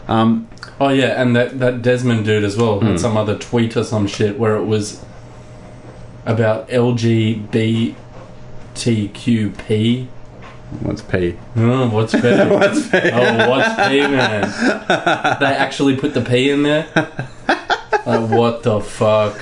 [0.09, 0.49] Um,
[0.81, 2.87] Oh yeah, and that that Desmond dude as well Hmm.
[2.87, 5.05] had some other tweet or some shit where it was
[6.27, 6.69] about
[8.75, 10.07] LGBTQP.
[10.81, 11.33] What's P?
[11.33, 12.53] Hmm, oh, what's better?
[12.53, 12.99] What's P?
[13.13, 14.43] Oh, what's P, man?
[15.41, 16.87] They actually put the P in there?
[16.95, 19.41] Like, uh, what the fuck?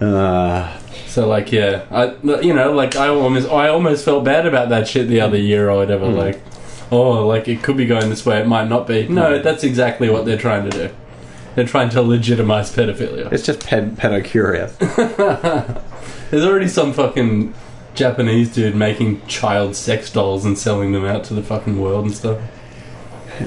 [0.00, 1.84] Uh, So, like, yeah.
[1.90, 5.38] I, you know, like, I almost, I almost felt bad about that shit the other
[5.38, 6.06] year or whatever.
[6.06, 6.16] Hmm.
[6.16, 6.40] Like,
[6.92, 9.08] oh, like, it could be going this way, it might not be.
[9.08, 9.42] No, hmm.
[9.42, 10.94] that's exactly what they're trying to do.
[11.54, 13.32] They're trying to legitimize pedophilia.
[13.32, 14.78] it's just ped- pedocurious.
[16.30, 17.52] There's already some fucking
[17.94, 22.14] Japanese dude making child sex dolls and selling them out to the fucking world and
[22.14, 22.38] stuff.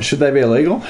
[0.01, 0.83] Should they be illegal?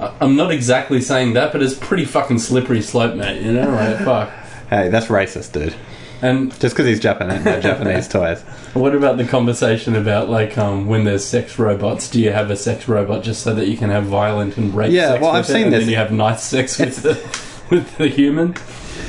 [0.00, 3.42] I- I'm not exactly saying that, but it's pretty fucking slippery slope, mate.
[3.42, 4.30] You know, like fuck.
[4.70, 5.74] Hey, that's racist, dude.
[6.22, 8.40] And Just because he's Japanese, they're Japanese toys.
[8.72, 12.08] what about the conversation about like um, when there's sex robots?
[12.08, 14.90] Do you have a sex robot just so that you can have violent and rape?
[14.92, 15.80] Yeah, sex well, with I've it, seen and this.
[15.80, 18.54] Then you have nice sex with the with the human.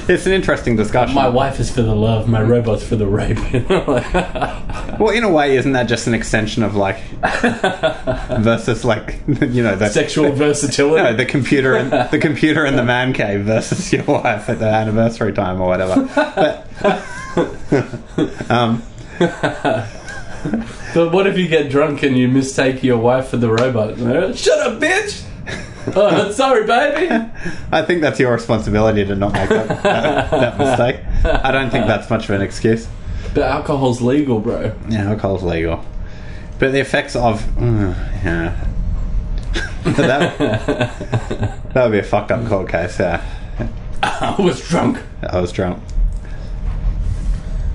[0.09, 1.15] It's an interesting discussion.
[1.15, 2.27] My wife is for the love.
[2.27, 3.37] My robot's for the rape.
[3.53, 4.13] You know, like,
[4.99, 6.99] Well, in a way, isn't that just an extension of like
[8.39, 11.03] versus like you know the sexual versatility.
[11.03, 14.67] no, the computer and the computer in the man cave versus your wife at the
[14.67, 16.07] anniversary time or whatever.
[16.25, 16.67] But
[18.51, 18.83] um,
[20.93, 23.97] But what if you get drunk and you mistake your wife for the robot?
[24.37, 25.25] Shut up, bitch!
[25.95, 27.29] oh, sorry, baby.
[27.71, 30.99] I think that's your responsibility to not make that, that, that mistake.
[31.25, 32.87] I don't think that's much of an excuse.
[33.33, 34.73] But alcohol's legal, bro.
[34.89, 35.83] Yeah, alcohol's legal,
[36.57, 38.65] but the effects of mm, yeah.
[39.83, 40.37] that,
[41.73, 42.99] that would be a fucked up court case.
[42.99, 43.23] Yeah,
[44.03, 44.99] I was drunk.
[45.21, 45.83] I was drunk.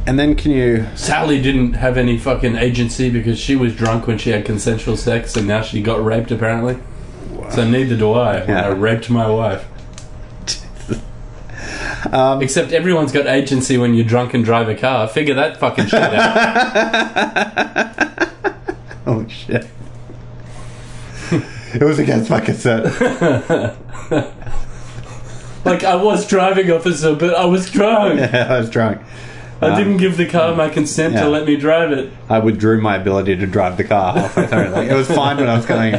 [0.06, 0.86] And then can you?
[0.96, 5.36] Sally didn't have any fucking agency because she was drunk when she had consensual sex,
[5.36, 6.78] and now she got raped apparently.
[7.50, 8.44] So neither do I.
[8.44, 8.66] Yeah.
[8.66, 9.66] I raped my wife.
[12.12, 15.06] Um, Except everyone's got agency when you're drunk and drive a car.
[15.06, 16.16] Figure that fucking shit out.
[19.06, 19.66] oh shit!
[21.74, 22.84] it was against my consent.
[25.64, 28.18] like I was driving, officer, but I was drunk.
[28.32, 29.02] Yeah, I was drunk.
[29.60, 31.22] I uh, didn't give the car my consent yeah.
[31.22, 32.10] to let me drive it.
[32.30, 34.68] I withdrew my ability to drive the car halfway through.
[34.68, 35.94] Like, it was fine when I was going.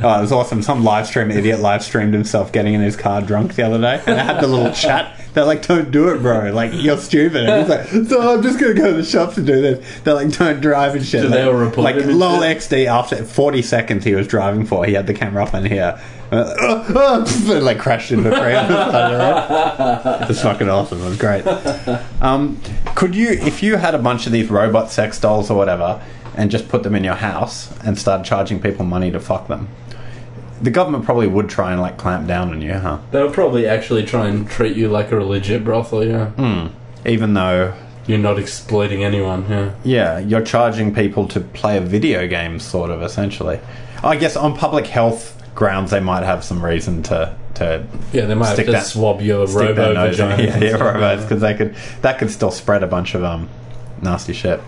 [0.00, 0.62] Oh, it was awesome.
[0.62, 4.02] Some live stream idiot live streamed himself getting in his car drunk the other day,
[4.06, 5.18] and I had the little chat.
[5.32, 6.52] They're like, "Don't do it, bro!
[6.52, 9.46] Like you're stupid." And he's like, "So I'm just gonna go to the shops and
[9.46, 12.40] do this." They're like, "Don't drive and shit." Do like, they all report like lol?
[12.40, 14.84] XD after 40 seconds he was driving for.
[14.84, 16.00] He had the camera up in here.
[16.30, 20.26] Uh, uh, like crashed into the side of the.
[20.30, 21.00] It's fucking awesome.
[21.00, 21.46] It was great.
[22.22, 22.60] Um,
[22.94, 26.02] could you, if you had a bunch of these robot sex dolls or whatever,
[26.36, 29.68] and just put them in your house and started charging people money to fuck them,
[30.60, 32.98] the government probably would try and like clamp down on you, huh?
[33.10, 36.26] They'll probably actually try and treat you like a legit brothel, yeah.
[36.30, 36.66] Hmm.
[37.06, 37.74] Even though,
[38.06, 39.74] You're not exploiting anyone, yeah.
[39.84, 43.60] yeah, you're charging people to play a video game, sort of essentially.
[44.02, 48.34] I guess on public health grounds, they might have some reason to to Yeah, they
[48.34, 50.40] might Stick have to that- swab your robo vagina.
[50.40, 53.48] Yeah, yeah, robos, because they could that could still spread a bunch of um
[54.00, 54.60] nasty shit.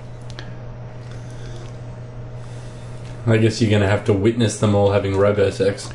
[3.26, 5.90] I guess you're going to have to witness them all having robo sex.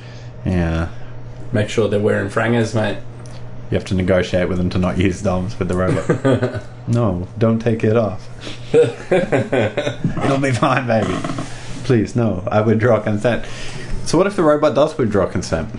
[0.45, 0.89] Yeah.
[1.51, 2.97] Make sure they're wearing frangers, mate.
[3.71, 6.63] You have to negotiate with them to not use DOMs with the robot.
[6.87, 8.29] no, don't take it off.
[8.73, 11.13] It'll be fine, baby.
[11.83, 12.47] Please, no.
[12.49, 13.45] I withdraw consent.
[14.05, 15.69] So, what if the robot does withdraw consent?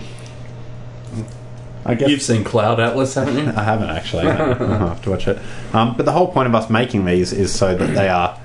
[1.85, 3.53] I guess You've seen Cloud Atlas, haven't you?
[3.55, 4.27] I haven't actually.
[4.27, 5.39] I'll have to watch it.
[5.73, 8.37] Um, but the whole point of us making these is so that they are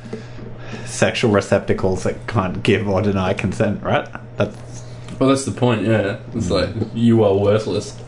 [0.87, 4.09] sexual receptacles that can't give or deny consent, right?
[4.37, 4.85] That's
[5.19, 6.21] Well, that's the point, yeah.
[6.35, 7.99] It's like, you are worthless.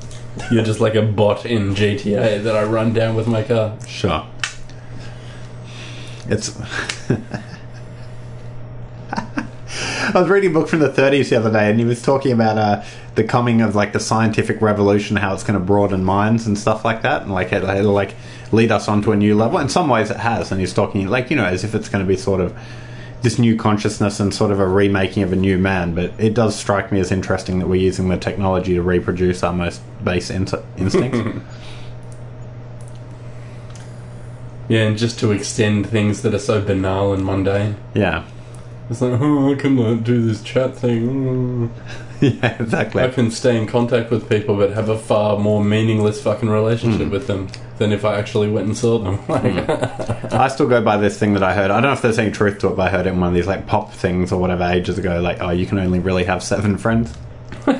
[0.53, 3.77] You're just like a bot in GTA that I run down with my car.
[3.89, 4.25] Sure.
[6.29, 6.57] It's.
[10.13, 12.33] I was reading a book from the 30s the other day, and he was talking
[12.33, 16.47] about uh, the coming of like the scientific revolution, how it's going to broaden minds
[16.47, 18.15] and stuff like that, and like it'll, it'll like
[18.53, 19.59] lead us onto a new level.
[19.59, 22.05] In some ways, it has, and he's talking like you know as if it's going
[22.05, 22.57] to be sort of
[23.23, 25.95] this new consciousness and sort of a remaking of a new man.
[25.95, 29.53] But it does strike me as interesting that we're using the technology to reproduce our
[29.53, 31.41] most base in- instincts.
[34.67, 37.77] Yeah, and just to extend things that are so banal and mundane.
[37.93, 38.25] yeah.
[38.91, 41.73] It's like, oh, I can uh, do this chat thing.
[42.21, 43.03] Yeah, exactly.
[43.03, 46.55] I can stay in contact with people but have a far more meaningless fucking Hmm.
[46.55, 49.19] relationship with them than if I actually went and saw them.
[49.29, 49.45] Like,
[50.33, 51.71] I still go by this thing that I heard.
[51.71, 53.29] I don't know if there's any truth to it, but I heard it in one
[53.29, 55.21] of these like pop things or whatever ages ago.
[55.21, 57.13] Like, oh, you can only really have seven friends.
[57.67, 57.77] and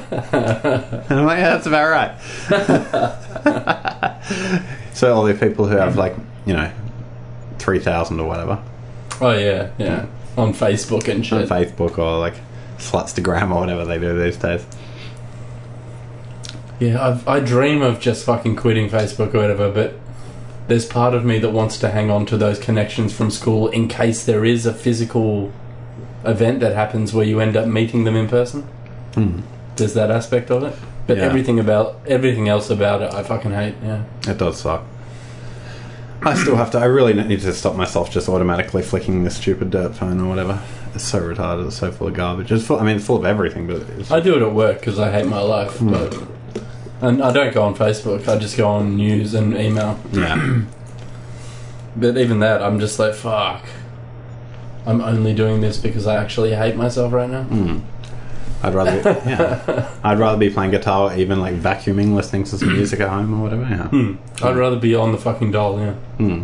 [1.11, 2.13] I'm like, yeah, that's about right.
[4.93, 6.71] so all the people who have like, you know,
[7.59, 8.63] three thousand or whatever
[9.21, 10.07] oh, yeah, yeah.
[10.37, 11.43] On Facebook and shit.
[11.43, 11.49] on.
[11.49, 12.35] Facebook or like
[12.79, 14.67] Slutstagram or whatever they do these days.
[16.81, 19.95] Yeah, I've, I dream of just fucking quitting Facebook or whatever, but
[20.67, 23.87] there's part of me that wants to hang on to those connections from school in
[23.87, 25.53] case there is a physical
[26.25, 28.63] event that happens where you end up meeting them in person.
[29.15, 29.41] Hmm.
[29.77, 30.75] There's that aspect of it.
[31.07, 31.25] But Yeah.
[31.25, 33.75] everything about everything else about it, I fucking hate.
[33.85, 34.03] Yeah.
[34.27, 34.85] It does suck.
[36.23, 36.79] I still have to.
[36.79, 40.63] I really need to stop myself just automatically flicking this stupid dirt phone or whatever.
[40.95, 41.67] It's so retarded.
[41.67, 42.51] It's so full of garbage.
[42.53, 42.79] It's full.
[42.81, 45.11] I mean, it's full of everything, but it's, I do it at work because I
[45.13, 45.91] hate my life, Hmm.
[45.91, 46.23] but
[47.03, 48.27] and I don't go on Facebook.
[48.29, 49.99] I just go on news and email.
[50.13, 50.63] yeah.
[51.97, 53.65] But even that, I'm just like, fuck.
[54.87, 57.45] I'm only doing this because I actually hate myself right now.
[57.45, 57.79] Hmm.
[58.65, 58.97] I'd rather,
[59.27, 59.91] yeah.
[60.03, 63.39] I'd rather be playing guitar, or even like vacuuming, listening to some music at home
[63.39, 63.63] or whatever.
[63.63, 63.89] Yeah.
[63.89, 64.15] Hmm.
[64.43, 65.79] I'd rather be on the fucking doll.
[65.79, 65.93] Yeah.
[66.19, 66.43] Hmm.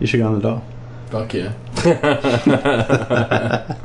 [0.00, 0.64] you should go on the doll.
[1.10, 1.52] Fuck yeah.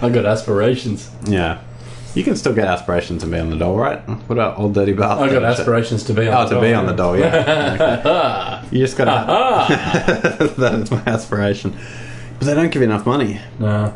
[0.00, 1.10] I got aspirations.
[1.24, 1.60] Yeah.
[2.14, 4.00] You can still get aspirations and be on the doll, right?
[4.08, 5.28] What about old dirty bastard?
[5.28, 5.60] I got shit?
[5.60, 6.34] aspirations to be on.
[6.34, 6.78] Oh, the to doll, be yeah.
[6.78, 8.60] on the doll, yeah.
[8.60, 8.68] Okay.
[8.76, 9.74] You just gotta.
[10.58, 11.74] That is my aspiration.
[12.38, 13.40] But they don't give you enough money.
[13.58, 13.94] no.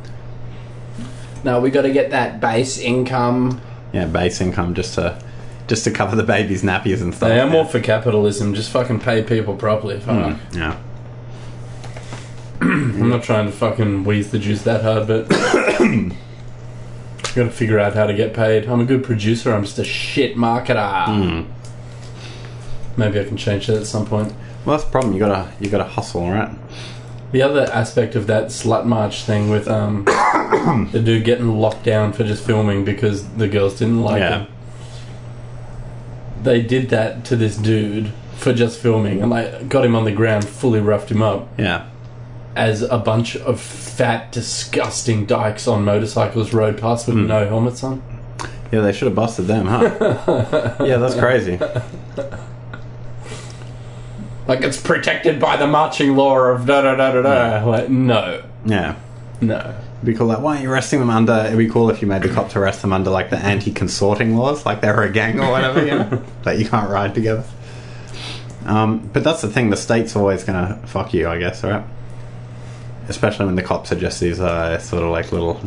[1.45, 3.61] No, we got to get that base income.
[3.93, 5.21] Yeah, base income just to
[5.67, 7.31] just to cover the baby's nappies and stuff.
[7.31, 7.59] Hey, I'm yeah.
[7.59, 8.55] all for capitalism.
[8.55, 9.99] Just fucking pay people properly.
[9.99, 10.37] Fuck.
[10.37, 10.79] Hmm, Yeah.
[12.61, 16.13] I'm not trying to fucking wheeze the juice that hard, but I've
[17.35, 18.67] got to figure out how to get paid.
[18.67, 19.53] I'm a good producer.
[19.53, 21.07] I'm just a shit marketer.
[21.07, 21.51] Hmm.
[22.97, 24.33] Maybe I can change that at some point.
[24.65, 25.13] Well, that's the problem.
[25.15, 26.57] You gotta you gotta hustle, right?
[27.33, 30.05] The other aspect of that slut march thing with um,
[30.93, 34.39] the dude getting locked down for just filming because the girls didn't like Yeah.
[34.41, 34.47] him.
[36.43, 40.13] they did that to this dude for just filming and like got him on the
[40.13, 41.87] ground, fully roughed him up Yeah.
[42.57, 48.03] as a bunch of fat, disgusting dykes on motorcycles rode past with no helmets on.
[48.73, 50.75] Yeah, they should have busted them, huh?
[50.85, 51.59] yeah, that's crazy.
[54.47, 57.23] Like it's protected by the marching law of da da da da
[57.61, 57.65] da.
[57.69, 58.97] Like no, Yeah.
[59.41, 59.75] no.
[60.03, 60.27] It'd be cool.
[60.27, 61.33] Like, why aren't you arresting them under?
[61.47, 64.67] It'd be cool if you made the cops arrest them under like the anti-consorting laws,
[64.67, 67.45] like they were a gang or whatever, you know, that you can't ride together.
[68.67, 69.71] Um, but that's the thing.
[69.71, 71.85] The state's always gonna fuck you, I guess, right?
[73.09, 75.61] Especially when the cops are just these uh, sort of like little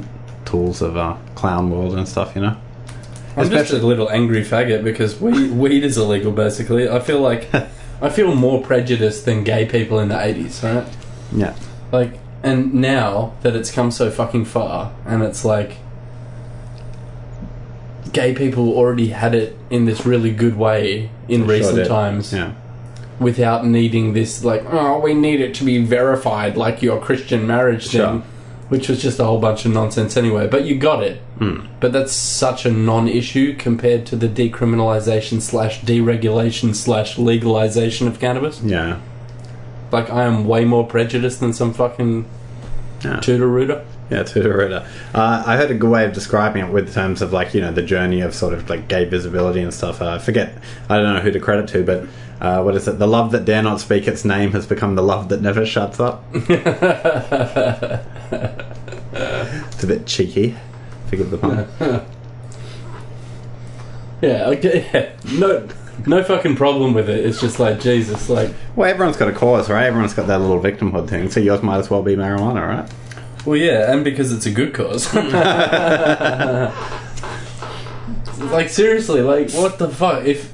[0.44, 2.58] tools of uh, clown world and stuff, you know.
[3.38, 6.32] I'm just a little angry faggot because weed, weed is illegal.
[6.32, 7.50] Basically, I feel like
[8.02, 10.88] I feel more prejudiced than gay people in the '80s, right?
[11.36, 11.56] Yeah.
[11.92, 15.78] Like, and now that it's come so fucking far, and it's like
[18.14, 21.88] gay people already had it in this really good way in Sure recent did.
[21.88, 22.54] times Yeah.
[23.20, 27.88] without needing this like oh we need it to be verified like your christian marriage
[27.90, 28.24] thing Sure.
[28.70, 31.66] Which was just a whole bunch of nonsense anyway but you got it Hmm.
[31.82, 38.62] but that's such a non-issue compared to the decriminalization slash deregulation slash legalization of cannabis
[38.64, 39.00] Yeah.
[39.92, 42.26] like i am way more prejudiced than some fucking
[43.04, 43.20] Yeah.
[43.20, 44.86] tutor rooter Yeah, Tudorita.
[45.16, 47.72] Uh, I heard a good way of describing it with terms of like you know
[47.72, 50.02] the journey of sort of like gay visibility and stuff.
[50.02, 50.54] Uh, I forget,
[50.90, 52.08] I don't know who to credit to, but
[52.40, 53.00] uh, what is it?
[53.00, 56.00] The love that dare not speak its name has become the love that never shuts
[56.00, 56.24] up.
[56.34, 56.50] it's
[59.84, 60.56] a bit cheeky.
[61.08, 61.68] Forgive the pun.
[64.22, 65.12] yeah okay yeah.
[65.38, 65.68] no
[66.08, 69.70] no fucking problem with it it's just like jesus like Well, everyone's got a cause,
[69.70, 69.86] right?
[69.86, 71.30] Everyone's got that little victimhood thing.
[71.30, 72.90] So yours might as well be marijuana, right?
[73.46, 75.14] Well, yeah, and because it's a good cause.
[78.52, 80.26] like seriously, like what the fuck?
[80.26, 80.54] If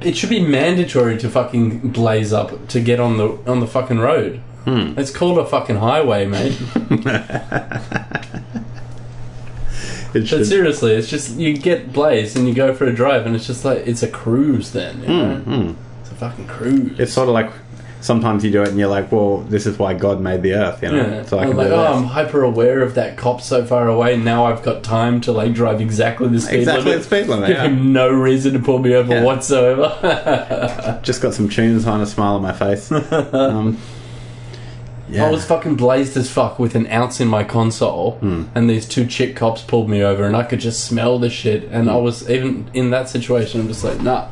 [0.00, 3.98] it should be mandatory to fucking blaze up to get on the on the fucking
[3.98, 4.40] road.
[4.64, 4.98] Hmm.
[4.98, 6.58] It's called a fucking highway, mate.
[10.14, 13.36] It But seriously, it's just you get blazed and you go for a drive, and
[13.36, 14.72] it's just like it's a cruise.
[14.72, 15.36] Then you hmm, know?
[15.40, 15.72] Hmm.
[16.00, 16.98] it's a fucking cruise.
[16.98, 17.50] It's sort of like
[18.06, 20.82] sometimes you do it and you're like, well, this is why God made the earth,
[20.82, 20.96] you know?
[20.96, 21.22] Yeah.
[21.24, 21.96] So I I'm can like, do oh, this.
[21.96, 24.16] I'm hyper aware of that cop so far away.
[24.16, 26.98] Now I've got time to like drive exactly the speed Exactly limit.
[27.00, 27.64] the speed limit, Give yeah.
[27.64, 29.24] him no reason to pull me over Yeah.
[29.24, 31.00] whatsoever.
[31.02, 32.90] Just got some tunes on a smile on my face.
[33.32, 33.76] um,
[35.08, 35.24] yeah.
[35.26, 38.44] I was fucking blazed as fuck with an ounce in my console, Hmm.
[38.54, 41.64] and these two chick cops pulled me over, and I could just smell the shit.
[41.70, 41.90] And Hmm.
[41.90, 43.60] I was even in that situation.
[43.60, 44.26] I'm just like, nah.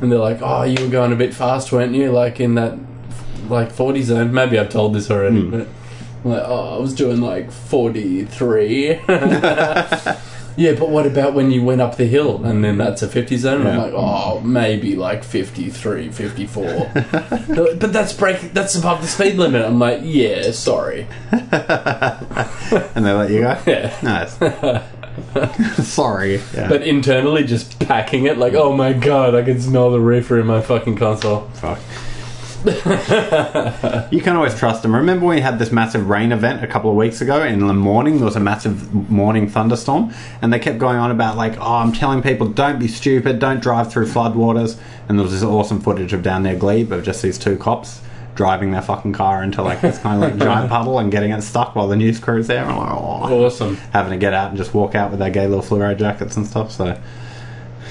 [0.00, 2.10] And they're like, oh, you were going a bit fast, weren't you?
[2.12, 2.78] Like in that
[3.48, 4.32] like 40 zone.
[4.32, 5.50] Maybe I've told this already, Hmm.
[5.50, 5.68] but
[6.24, 9.00] I'm like, oh, I was doing like 43.
[10.58, 13.36] Yeah, but what about when you went up the hill and then that's a 50
[13.36, 13.60] zone?
[13.66, 16.64] And I'm like, oh, maybe like 53, 54.
[17.48, 18.54] Like, but that's break.
[18.54, 19.66] That's above the speed limit.
[19.66, 21.06] I'm like, yeah, sorry.
[21.30, 21.42] and
[23.04, 23.58] they let you go?
[23.66, 23.94] Yeah.
[24.02, 24.38] Nice.
[25.82, 26.36] Sorry.
[26.54, 26.68] Yeah.
[26.68, 30.46] But internally, just packing it like, oh my god, I can smell the reefer in
[30.46, 31.42] my fucking console.
[31.54, 31.78] Fuck.
[32.66, 34.92] you can always trust them.
[34.92, 37.74] Remember when we had this massive rain event a couple of weeks ago in the
[37.74, 38.16] morning?
[38.16, 41.92] There was a massive morning thunderstorm, and they kept going on about like, "Oh, I'm
[41.92, 44.76] telling people, don't be stupid, don't drive through floodwaters."
[45.08, 48.00] And there was this awesome footage of down there, Glebe of just these two cops
[48.36, 51.42] driving their fucking car into like this kind of like giant puddle and getting it
[51.42, 52.64] stuck while the news crew's there.
[52.64, 53.76] And like, oh, Awesome.
[53.92, 56.46] having to get out and just walk out with their gay little fluoro jackets and
[56.46, 56.70] stuff.
[56.70, 57.00] So,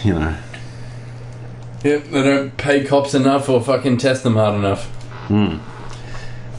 [0.04, 0.36] you know,
[1.84, 4.90] Yep, they don't pay cops enough or fucking test them hard enough.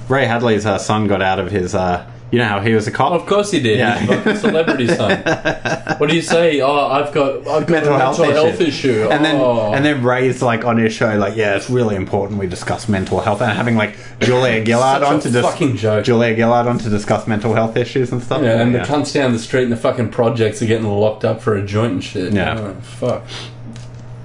[0.09, 1.75] Ray Hadley's uh, son got out of his.
[1.75, 3.13] Uh, you know how he was a cop.
[3.13, 3.79] Of course he did.
[3.79, 3.99] Yeah.
[3.99, 5.23] He's a fucking celebrity son.
[5.99, 6.61] What do you say?
[6.61, 8.91] Oh, I've got, I've got mental a mental health issue.
[8.91, 9.09] issue.
[9.09, 9.73] And then oh.
[9.73, 13.21] and then Ray's like on his show, like, yeah, it's really important we discuss mental
[13.21, 16.05] health, and having like Julia Gillard on to dis- joke.
[16.05, 18.43] Julia Gillard on to discuss mental health issues and stuff.
[18.43, 21.41] Yeah, and the cunts down the street and the fucking projects are getting locked up
[21.41, 22.33] for a joint and shit.
[22.35, 22.59] Yeah.
[22.59, 23.25] Oh, fuck.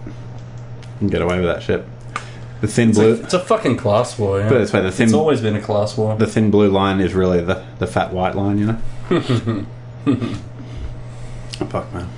[0.06, 0.14] You
[1.00, 1.86] can get away with that shit.
[2.62, 4.40] The thin It's blue, a, it's a fucking class war.
[4.40, 4.48] Yeah.
[4.48, 6.16] Put it this the thin- it's always been a class war.
[6.16, 9.66] the thin blue line is really the the fat white line, you know.
[11.60, 12.10] Oh, fuck man.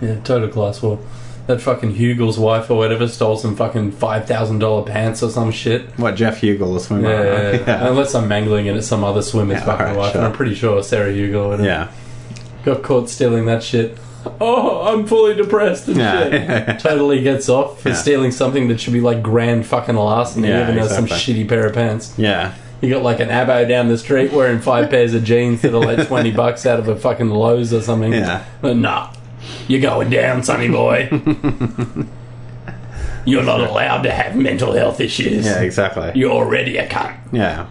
[0.00, 0.98] Yeah, total class war.
[1.46, 5.50] That fucking Huegill's wife or whatever stole some fucking five thousand dollar pants or some
[5.50, 5.82] shit.
[5.98, 7.10] What Geoff Huegill, the swimmer?
[7.10, 7.60] Yeah, yeah, right?
[7.66, 7.88] yeah.
[7.88, 10.20] unless I'm mangling it at some other swimmer's Yeah, fucking alright, wife, sure.
[10.20, 11.90] and I'm pretty sure Sarah Huegill whatever yeah.
[12.64, 13.98] got caught stealing that shit.
[14.40, 16.30] Oh, I'm fully depressed and Yeah.
[16.68, 16.78] shit.
[16.80, 17.94] totally gets off for Yeah.
[17.94, 21.34] stealing something that should be like grand fucking larceny, Yeah, even though some exactly.
[21.34, 22.14] shitty pair of pants.
[22.16, 22.52] Yeah.
[22.80, 25.84] You got like an abo down the street wearing five pairs of jeans that are
[25.84, 28.12] like twenty bucks out of a fucking Lowe's or something.
[28.12, 28.42] Yeah.
[28.60, 29.08] But nah,
[29.68, 31.08] you're going down, sonny boy.
[33.26, 35.46] You're not allowed to have mental health issues.
[35.46, 36.12] Yeah, exactly.
[36.14, 37.14] You're already a cunt.
[37.32, 37.66] Yeah.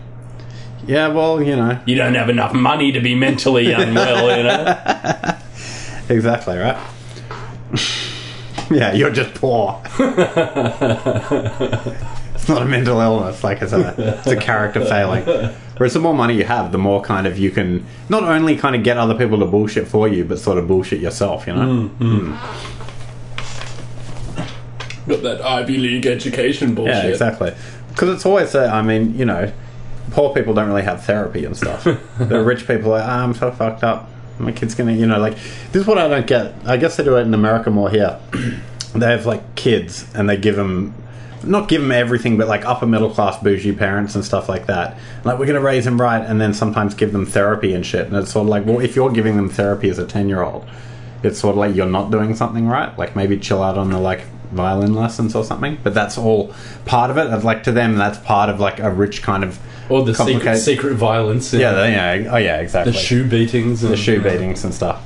[0.88, 5.33] Yeah, well, you know, You don't have enough money to be mentally unwell, you know?
[6.10, 6.78] Exactly, right?
[8.72, 9.82] yeah, you're just poor.
[12.34, 15.24] it's not a mental illness, like it's a, it's a character failing.
[15.78, 18.76] Whereas the more money you have, the more kind of you can not only kind
[18.76, 21.90] of get other people to bullshit for you, but sort of bullshit yourself, you know?
[25.08, 26.96] Got that Ivy League education bullshit.
[26.96, 27.54] Yeah, exactly.
[27.90, 29.52] Because it's always, uh, I mean, you know,
[30.12, 31.84] poor people don't really have therapy and stuff.
[32.20, 34.10] the rich people are like, ah, I'm so fucked up.
[34.40, 35.36] My kid's gonna, you know, like,
[35.72, 36.54] this is what I don't get.
[36.66, 38.20] I guess they do it in America more here.
[38.96, 40.94] they have, like, kids and they give them,
[41.44, 44.98] not give them everything, but, like, upper middle class bougie parents and stuff like that.
[45.24, 48.08] Like, we're gonna raise them right and then sometimes give them therapy and shit.
[48.08, 50.42] And it's sort of like, well, if you're giving them therapy as a 10 year
[50.42, 50.66] old,
[51.24, 52.98] it's sort of like you're not doing something right.
[52.98, 55.78] Like maybe chill out on the like violin lessons or something.
[55.84, 56.54] But that's all
[56.86, 57.28] part of it.
[57.28, 60.58] And, Like to them, that's part of like a rich kind of Or the secret,
[60.58, 61.54] secret violence.
[61.54, 62.94] Yeah, the, yeah, oh yeah, exactly.
[62.94, 63.84] The shoe beatings.
[63.84, 65.04] And, the shoe beatings and stuff.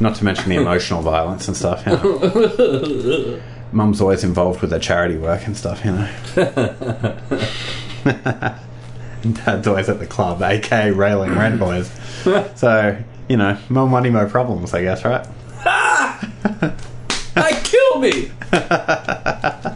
[0.00, 1.86] Not to mention the emotional violence and stuff.
[1.86, 3.40] You know.
[3.72, 5.84] Mum's always involved with the charity work and stuff.
[5.84, 6.08] You know.
[9.22, 11.90] And Dad's always at the club, aka railing red boys.
[12.56, 12.96] So
[13.28, 14.74] you know, more money, more problems.
[14.74, 15.26] I guess, right?
[17.36, 17.50] I
[17.94, 18.30] kill me!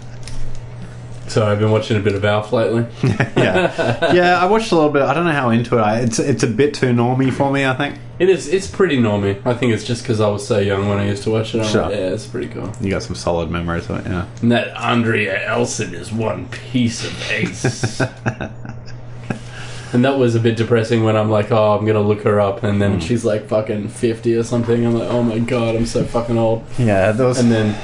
[1.29, 2.87] so I've been watching a bit of Alf lately.
[3.37, 4.39] yeah, yeah.
[4.41, 5.03] I watched a little bit.
[5.03, 5.83] I don't know how into it.
[5.83, 7.65] I, it's it's a bit too normy for me.
[7.67, 8.49] I think It is.
[8.49, 9.45] It's pretty normy.
[9.47, 11.61] I think it's just because I was so young when I used to watch it.
[11.61, 11.83] I'm Sure.
[11.83, 12.73] like, yeah, it's pretty cool.
[12.81, 14.11] you got some solid memories of it.
[14.11, 18.01] Yeah, And that Andrea Elson is one piece of ace.
[19.93, 22.63] and that was a bit depressing when I'm like, oh, I'm gonna look her up,
[22.63, 22.99] and then hmm.
[23.01, 24.85] she's like fucking fifty or something.
[24.85, 26.65] I'm like, oh my god, I'm so fucking old.
[26.79, 27.13] yeah.
[27.13, 27.75] There was And then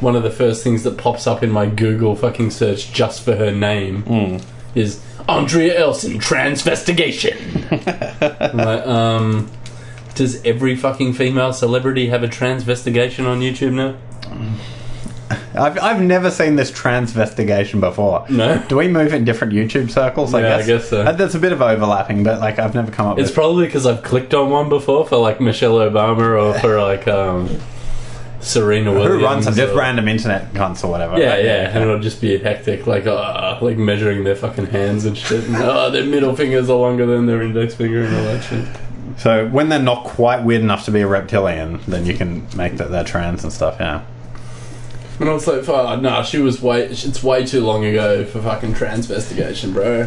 [0.00, 3.36] one of the first things that pops up in my Google fucking search just for
[3.36, 4.36] her name hmm.
[4.74, 7.36] is Andrea Elson transvestigation.
[8.52, 9.50] I'm like, um,
[10.14, 13.96] does every fucking female celebrity have a transvestigation on YouTube now?
[14.22, 14.56] Mm.
[15.54, 18.24] I've I've never seen this transvestigation before.
[18.28, 18.62] No.
[18.68, 20.34] Do we move in different YouTube circles?
[20.34, 20.66] I Yeah, I guess.
[20.66, 21.12] guess so.
[21.12, 23.34] There's a bit of overlapping, but like I've never come up It's with.
[23.34, 27.48] probably because I've clicked on one before for like Michelle Obama or for like um,
[28.40, 29.14] Serena Williams.
[29.20, 29.54] who runs them?
[29.54, 31.18] Just random internet cunts or whatever.
[31.18, 31.44] Yeah, right?
[31.44, 35.44] yeah, and it'll just be hectic, like uh, like measuring their fucking hands and shit.
[35.44, 38.66] And, oh, their middle fingers are longer than their index finger and all that shit.
[39.18, 42.78] So when they're not quite weird enough to be a reptilian, then you can make
[42.78, 43.76] that they're trans and stuff.
[43.78, 44.02] Yeah.
[45.22, 48.42] And I was like, oh, nah, she was way, it's way too long ago for
[48.42, 50.06] fucking transvestigation, bro.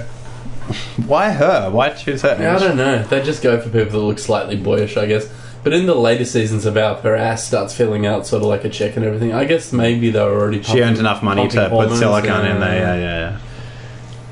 [1.08, 1.72] Why her?
[1.72, 2.32] Why choose her?
[2.32, 3.02] I don't know.
[3.02, 5.34] They just go for people that look slightly boyish, I guess.
[5.64, 8.66] But in the later seasons of Alf, her ass starts filling out sort of like
[8.66, 9.34] a check and everything.
[9.34, 10.62] I guess maybe they were already.
[10.62, 12.78] She earned enough money to put silicone in there.
[12.78, 13.40] Yeah, yeah, yeah.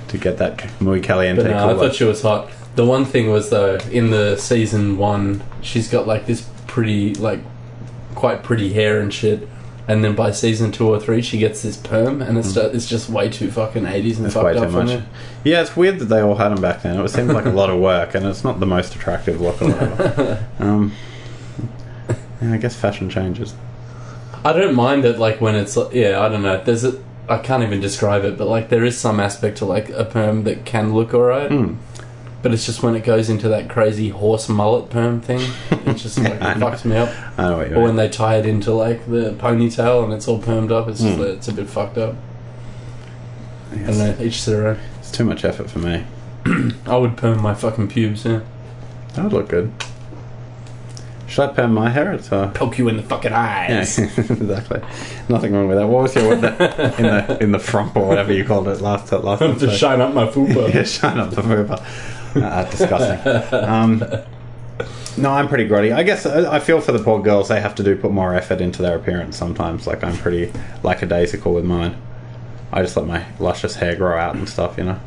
[0.10, 1.44] To get that muy caliente.
[1.44, 2.50] But no, I thought she was hot.
[2.76, 7.40] The one thing was though, in the season one, she's got like this pretty, like,
[8.16, 9.48] quite pretty hair and shit.
[9.86, 12.88] And then by season two or three, she gets this perm, and it's, just, it's
[12.88, 15.04] just way too fucking eighties and That's fucked way up too much.
[15.44, 16.98] Yeah, it's weird that they all had them back then.
[17.00, 19.70] It seemed like a lot of work, and it's not the most attractive look or
[19.70, 20.48] whatever.
[20.60, 20.94] um,
[22.42, 23.54] yeah, I guess fashion changes.
[24.46, 26.64] I don't mind it, like when it's yeah, I don't know.
[26.64, 29.90] There's a I can't even describe it, but like there is some aspect to like
[29.90, 31.52] a perm that can look alright.
[31.52, 31.76] Hmm.
[32.44, 35.40] But it's just when it goes into that crazy horse mullet perm thing,
[35.72, 36.68] it just like I know.
[36.68, 37.10] fucks me up.
[37.40, 40.28] I know what you Or when they tie it into like the ponytail and it's
[40.28, 41.24] all permed up, it's just Hmm.
[41.24, 42.16] it's a bit fucked up.
[43.72, 43.88] I Yes.
[43.88, 44.24] don't know.
[44.26, 44.80] Each to their own.
[45.00, 46.04] It's too much effort for me.
[46.86, 48.26] I would perm my fucking pubes.
[48.26, 48.42] Yeah,
[49.14, 49.72] That would look good.
[51.28, 52.12] Should I perm my hair?
[52.14, 53.98] It's uh, poke you in the fucking eyes.
[53.98, 54.82] yeah, exactly.
[55.30, 55.88] Nothing wrong with that.
[55.88, 59.40] What was your in the in the front or whatever you called it last last
[59.62, 60.72] to shine up my fupa.
[60.74, 61.84] yeah, shine up the fupa.
[62.36, 63.54] Ah, disgusting.
[63.54, 64.04] Um,
[65.18, 65.94] no, I'm pretty grotty.
[65.94, 67.50] I guess uh, I I feel for the poor girls.
[67.50, 69.86] They have to do put more effort into their appearance sometimes.
[69.86, 71.96] Like I'm pretty lackadaisical with mine.
[72.72, 75.00] I just let my luscious hair grow out and stuff, you know.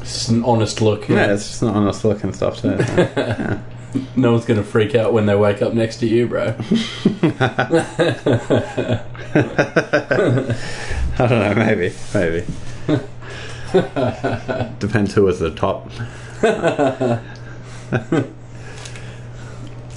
[0.00, 1.08] It's just an honest look.
[1.08, 1.34] Yeah, know.
[1.34, 2.82] it's just not honest look and stuff too.
[2.82, 3.60] so.
[4.14, 6.54] No one's gonna freak out when they wake up next to you, bro.
[6.54, 6.54] I
[11.18, 11.54] don't know.
[11.56, 12.46] Maybe, maybe.
[14.78, 15.90] Depends who was the top.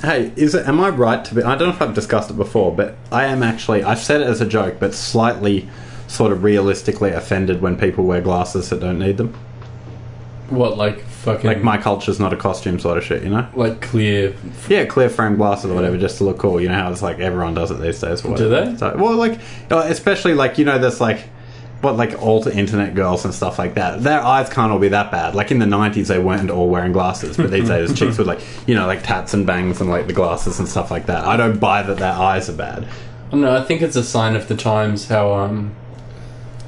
[0.02, 0.68] hey, is it?
[0.68, 1.44] Am I right to be?
[1.44, 3.84] I don't know if I've discussed it before, but I am actually.
[3.84, 5.70] I've said it as a joke, but slightly,
[6.08, 9.34] sort of realistically offended when people wear glasses that don't need them.
[10.50, 13.48] What, like fucking Like my culture's not a costume sort of shit, you know?
[13.56, 14.36] like clear.
[14.68, 16.62] Yeah, clear frame glasses or whatever, just to look cool.
[16.62, 18.24] You know how it's like everyone does it these days.
[18.24, 18.72] Or Do whatever.
[18.72, 18.78] they?
[18.78, 19.40] So, well, like
[19.72, 21.30] uh, especially like you know, there's like
[21.84, 24.02] what like alt internet girls and stuff like that.
[24.02, 25.36] Their eyes can't all be that bad.
[25.36, 28.42] Like in the '90s, they weren't all wearing glasses, but these days chicks with like
[28.68, 31.26] you know like tats and bangs and like the glasses and stuff like that.
[31.26, 32.88] I don't buy that their eyes are bad.
[33.32, 35.76] No, I think it's a sign of the times how um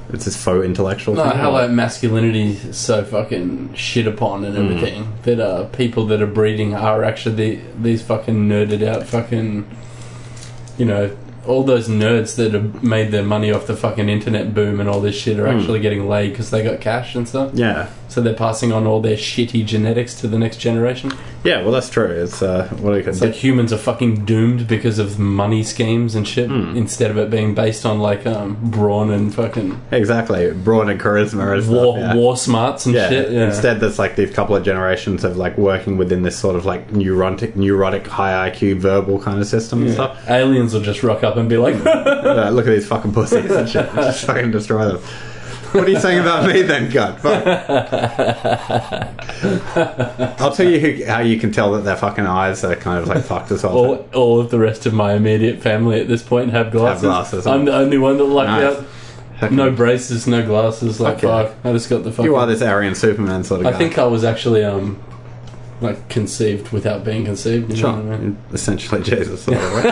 [0.10, 1.16] It's this faux intellectual.
[1.16, 1.38] no, thing.
[1.38, 6.28] how like masculinity is so fucking shit upon and everything that uh people that are
[6.28, 9.66] breeding are actually the, these fucking nerded out fucking
[10.78, 11.16] you know
[11.48, 15.02] all those nerds that have made their money off the fucking internet boom and all
[15.02, 15.58] this shit are hmm.
[15.58, 17.52] actually getting laid because they got cash and stuff.
[17.54, 21.12] yeah, So they're passing on all their shitty genetics to the next generation.
[21.44, 21.62] yeah.
[21.62, 22.06] Well, that's true.
[22.08, 26.16] It's uh, what do you It's like humans are fucking doomed because of money schemes
[26.16, 30.90] and shit instead of it being based on like um, brawn and fucking exactly brawn
[30.90, 31.98] and charisma and war, stuff.
[31.98, 32.16] Yeah.
[32.16, 33.10] war smarts and yeah.
[33.10, 33.32] shit.
[33.32, 33.46] Yeah.
[33.48, 36.92] Instead, there's like these couple of generations of like working within this sort of like
[36.92, 40.30] neurotic, neurotic, high IQ verbal kind of system and stuff.
[40.30, 43.70] Aliens will just rock up and be like, Uh, look at these fucking pussies and
[43.70, 43.90] shit.
[43.94, 45.02] Just fucking destroy them.
[45.76, 47.20] What are you saying about me then, God?
[47.20, 47.46] Fuck.
[50.42, 53.08] I'll tell you who, how you can tell that their fucking eyes are kind of
[53.08, 53.78] like fucked as well.
[53.78, 57.02] all, all of the rest of my immediate family at this point have glasses.
[57.04, 58.78] glasses, I'm the only one that lucked Nice.
[59.42, 59.52] out.
[59.52, 61.00] No braces, no glasses.
[61.02, 61.28] Like Okay.
[61.28, 62.26] fuck, I just got the fucking.
[62.26, 63.76] you are this Aryan Superman sort of I guy.
[63.76, 64.98] I think I was actually um
[65.82, 67.78] like conceived without being conceived.
[67.78, 67.90] Sure.
[67.90, 68.38] I mean?
[68.54, 69.44] Essentially Jesus.
[69.44, 69.84] Sort of, right?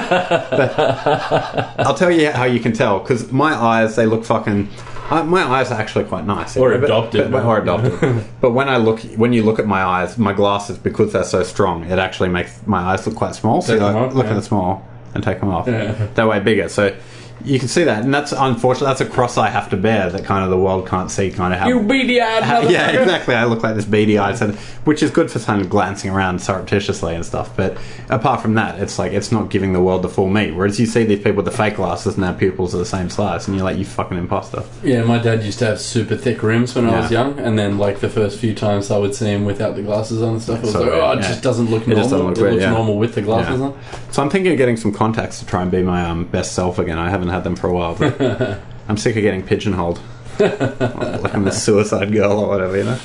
[0.49, 0.79] But
[1.79, 4.69] I'll tell you how you can tell because my eyes they look fucking.
[5.09, 6.55] Uh, my eyes are actually quite nice.
[6.57, 7.31] Or But- adopted.
[7.31, 8.23] but- or adopted.
[8.41, 11.43] but when I look, when you look at my eyes, my glasses because they're so
[11.43, 13.61] strong, it actually makes my eyes look quite small.
[13.61, 14.31] So Take you them like, off, look yeah.
[14.31, 15.67] at the small and take them off.
[15.67, 16.07] Yeah.
[16.15, 16.69] They're way bigger.
[16.69, 16.95] So
[17.43, 18.87] you can see that, and that's unfortunate.
[18.87, 20.09] That's a cross I have to bear.
[20.09, 21.29] That kind of the world can't see.
[21.31, 23.35] Kind of how You beady eyed how- yeah, exactly.
[23.35, 24.51] I look like this beady eyed, so,
[24.85, 27.55] which is good for kind of glancing around surreptitiously and stuff.
[27.55, 27.77] But
[28.09, 30.51] apart from that, it's like it's not giving the world the full me.
[30.51, 33.09] Whereas you see these people with the fake glasses and their pupils are the same
[33.09, 34.63] size, and you're like, you fucking imposter.
[34.83, 37.77] Yeah, my dad used to have super thick rims when I was young, and then
[37.77, 40.59] like the first few times I would see him without the glasses on and stuff,
[40.59, 42.03] it was So like, oh, it weird, just doesn't look It normal.
[42.03, 42.71] just doesn't look it weird, looks yeah.
[42.71, 43.65] normal with the glasses Yeah.
[43.67, 43.79] on.
[44.11, 46.77] So I'm thinking of getting some contacts to try and be my um, best self
[46.79, 46.97] again.
[46.99, 48.19] I haven't had them for a while, but
[48.87, 49.99] I'm sick of getting pigeonholed.
[50.39, 52.99] like I'm a suicide girl or whatever, you know.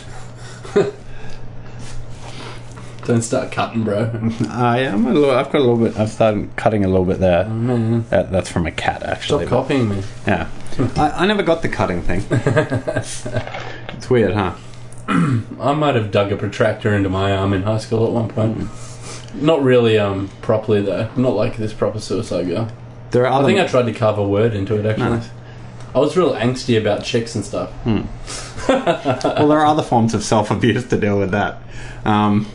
[3.05, 4.11] Don't start cutting, bro.
[4.51, 5.97] Uh, I'm a little, I've got a little bit.
[5.99, 7.47] I've started cutting a little bit there.
[7.47, 9.47] Oh, man, That, that's from a cat, actually.
[9.47, 10.03] stop but- copying me.
[10.27, 10.49] Yeah.
[10.97, 12.23] I, I never got the cutting thing.
[12.31, 14.55] it's weird, huh?
[15.09, 18.69] I might have dug a protractor into my arm in high school at one point.
[19.35, 21.09] Not really, um, properly though.
[21.17, 22.71] Not like this proper suicide girl.
[23.11, 23.47] There are I other.
[23.49, 25.11] think I tried to carve a word into it actually.
[25.11, 25.31] Nice.
[25.95, 27.71] I was real angsty about chicks and stuff.
[27.87, 31.59] well, there are other forms of self abuse to deal with that.
[32.05, 32.47] Um,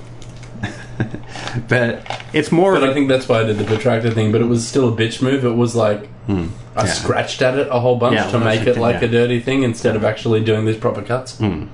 [1.68, 4.32] but it's more But I think that's why I did the protractor thing.
[4.32, 5.43] But it was still a bitch move.
[5.45, 6.45] It was like I Hmm.
[6.76, 6.86] Yeah.
[6.86, 9.08] scratched at it a whole bunch Yeah, to make it like yeah.
[9.08, 11.34] a dirty thing instead of actually doing these proper cuts.
[11.34, 11.68] The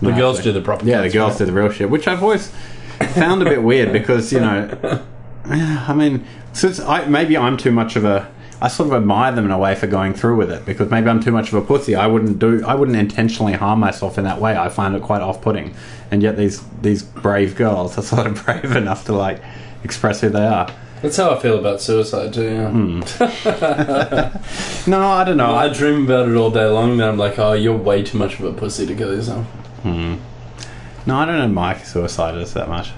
[0.00, 0.84] No, girls do the proper.
[0.84, 1.38] yeah, the girls right?
[1.40, 2.50] do the real shit, which I've always
[3.14, 5.00] found a bit weird because you know,
[5.44, 6.24] I mean,
[6.58, 8.30] since I maybe I'm too much of a.
[8.60, 11.08] I sort of admire them in a way for going through with it because maybe
[11.08, 11.94] I'm too much of a pussy.
[11.94, 12.64] I wouldn't do.
[12.66, 14.56] I wouldn't intentionally harm myself in that way.
[14.56, 15.74] I find it quite off-putting,
[16.10, 19.40] and yet these these brave girls are sort of brave enough to like
[19.84, 20.68] express who they are.
[21.02, 22.50] That's how I feel about suicide too.
[22.50, 22.70] Yeah.
[22.70, 23.00] Hmm.
[24.90, 25.54] No, I don't know.
[25.54, 26.96] I dream about it all day long.
[26.96, 29.46] Then I'm like, oh, you're way too much of a pussy to kill yourself.
[29.84, 30.18] no,
[31.06, 32.90] I don't admire suiciders that much.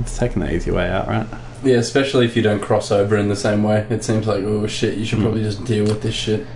[0.00, 1.26] It's taking the easy way out, right?
[1.66, 3.86] Yeah, especially if you don't cross over in the same way.
[3.90, 5.04] It seems like, oh shit, you Hmm.
[5.04, 6.46] should probably just deal with this shit.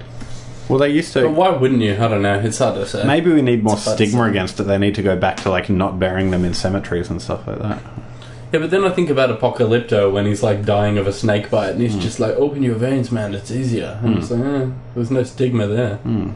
[0.69, 1.23] Well, they used to.
[1.23, 1.95] But why wouldn't you?
[1.95, 2.39] I don't know.
[2.39, 3.03] It's hard to say.
[3.05, 4.31] Maybe we need more It's hard to stigma say.
[4.31, 4.65] against it.
[4.65, 7.59] They need to go back to like not burying them in cemeteries and stuff like
[7.59, 7.83] that.
[8.53, 11.71] Yeah, but then I think about Apocalypto when he's like dying of a snake bite,
[11.71, 12.01] and he's Hmm.
[12.01, 13.35] just like, "Open your veins, man.
[13.35, 15.97] It's easier." And it's like, eh, there's no stigma there.
[15.97, 16.31] Hmm.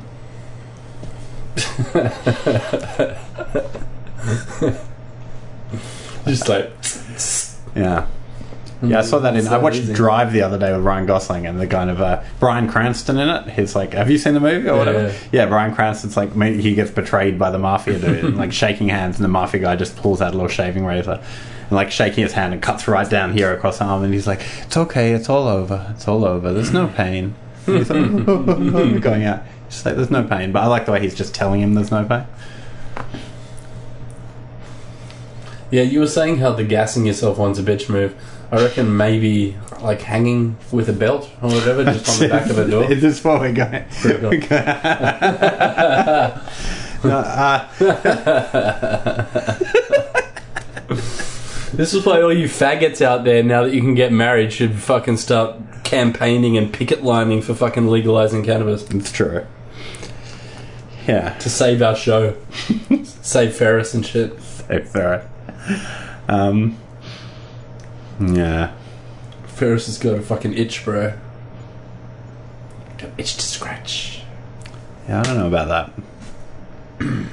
[6.27, 6.73] just like,
[7.77, 8.07] Yeah.
[8.83, 9.41] Yeah, I saw that in.
[9.41, 9.95] It's I watched easy.
[9.95, 13.29] Drive the other day with Ryan Gosling and the kind of uh, Bryan Cranston in
[13.29, 13.51] it.
[13.51, 15.15] He's like, "Have you seen the movie or whatever?" yeah.
[15.33, 19.17] Yeah, Bryan Cranston's like he gets betrayed by the mafia dude, and, like shaking hands,
[19.17, 21.23] and the mafia guy just pulls out a little shaving razor,
[21.63, 24.27] and like shaking his hand and cuts right down here across the arm, and he's
[24.27, 26.53] like, "It's okay, it's all over, it's all over.
[26.53, 28.25] There's no pain." He's like,
[29.01, 29.43] going out.
[29.71, 31.91] Just like, "There's no pain," but I like the way he's just telling him there's
[31.91, 32.27] no pain.
[35.71, 35.83] yeah.
[35.83, 38.15] You were saying how the gassing yourself one's a bitch move.
[38.51, 42.59] I reckon maybe like hanging with a belt or whatever, just on the back of
[42.59, 42.87] a door.
[42.87, 43.85] This Is this what we're going?
[44.01, 44.57] Pretty cool.
[47.05, 47.69] Uh,
[51.75, 54.77] This is why all you faggots out there, now that you can get married, should
[54.79, 59.45] fucking start campaigning and picket lining for fucking legalizing cannabis it's true.
[61.09, 61.37] Yeah.
[61.39, 62.37] to save our show,
[63.03, 64.35] save Ferris and shit.
[64.71, 65.29] If there.
[66.29, 66.79] Um.
[68.21, 68.73] Yeah.
[69.47, 71.15] Ferris has got a fucking itch, bro.
[72.99, 74.23] Got itch to scratch.
[75.09, 75.93] Yeah, I don't know about that.
[77.01, 77.27] Yeah,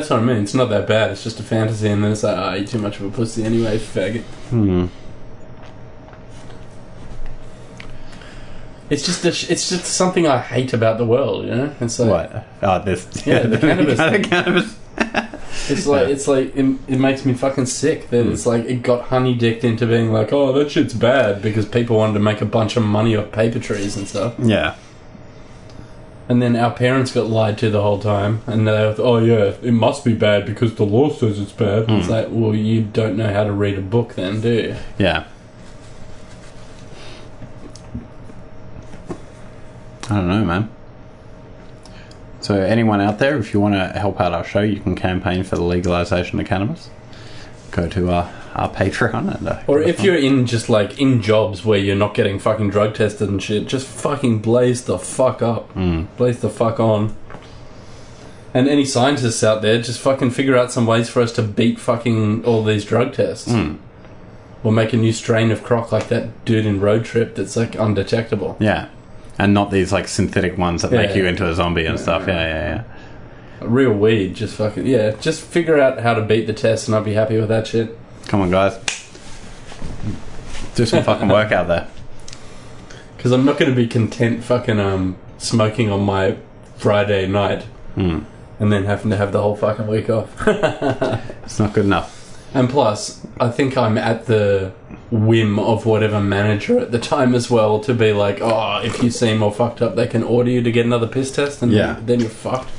[0.00, 0.42] that's what I mean.
[0.42, 1.10] It's not that bad.
[1.12, 3.42] It's just a fantasy, and then it's like, ah, you're too much of a pussy
[3.44, 4.22] anyway, faggot.
[4.50, 4.86] Hmm.
[8.90, 11.74] It's just a sh- it's just something I hate about the world, you know.
[11.80, 12.46] It's like What?
[12.62, 13.06] Oh, this.
[13.26, 14.22] Yeah, the cannabis thing.
[14.24, 14.76] cannabis.
[15.70, 18.32] It's like it's like it, it makes me fucking sick that hmm.
[18.32, 21.96] it's like it got honey dicked into being like, oh, that shit's bad because people
[21.96, 24.34] wanted to make a bunch of money off paper trees and stuff.
[24.38, 24.76] Yeah.
[26.28, 29.54] And then our parents got lied to the whole time, and they were, oh yeah,
[29.62, 31.88] it must be bad because the law says it's bad.
[31.88, 32.12] It's hmm.
[32.12, 34.76] like, well, you don't know how to read a book, then, do you?
[34.98, 35.26] Yeah.
[40.10, 40.70] I don't know, man.
[42.40, 45.42] So, anyone out there, if you want to help out our show, you can campaign
[45.42, 46.88] for the legalization of cannabis.
[47.72, 49.48] Go to uh, our Patreon and.
[49.48, 52.94] Uh, Or if you're in just like in jobs where you're not getting fucking drug
[52.94, 55.74] tested and shit, just fucking blaze the fuck up.
[55.74, 56.06] Mm.
[56.16, 57.14] Blaze the fuck on.
[58.54, 61.78] And any scientists out there, just fucking figure out some ways for us to beat
[61.78, 63.48] fucking all these drug tests.
[63.48, 63.78] Mm.
[64.64, 67.74] Or make a new strain of croc like that dude in Road Trip that's like
[67.74, 68.56] undetectable.
[68.58, 68.88] Yeah.
[69.38, 71.30] And not these like synthetic ones that Yeah, make you yeah.
[71.30, 72.26] into a zombie and stuff.
[72.26, 72.84] Yeah, yeah, yeah.
[73.60, 75.12] Real weed, just fucking yeah.
[75.20, 77.96] Just figure out how to beat the test, and I'll be happy with that shit.
[78.26, 78.76] Come on, guys.
[80.74, 81.88] Do some fucking work out there.
[83.16, 86.36] Because I'm not going to be content fucking um smoking on my
[86.76, 87.66] Friday night
[87.96, 88.24] Mm.
[88.60, 90.30] and then having to have the whole fucking week off.
[91.44, 92.17] It's not good enough.
[92.54, 94.72] And plus, I think I'm at the
[95.10, 99.10] whim of whatever manager at the time as well to be like, oh, if you
[99.10, 101.98] seem more fucked up, they can order you to get another piss test, and Yeah.
[102.04, 102.70] then you're fucked.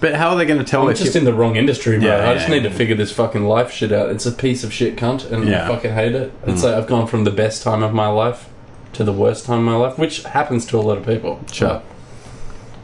[0.00, 2.08] But how are they going to tell I'm just you- in the wrong industry, bro.
[2.08, 2.70] Yeah, I just yeah, need yeah.
[2.70, 4.10] to figure this fucking life shit out.
[4.10, 5.54] It's a piece of shit cunt, and.
[5.54, 6.32] I fucking hate it.
[6.44, 6.64] It's mm.
[6.64, 8.48] like I've gone from the best time of my life
[8.94, 11.40] to the worst time of my life, which happens to a lot of people.
[11.52, 11.82] Sure.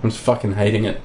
[0.03, 1.01] I'm just fucking hating it.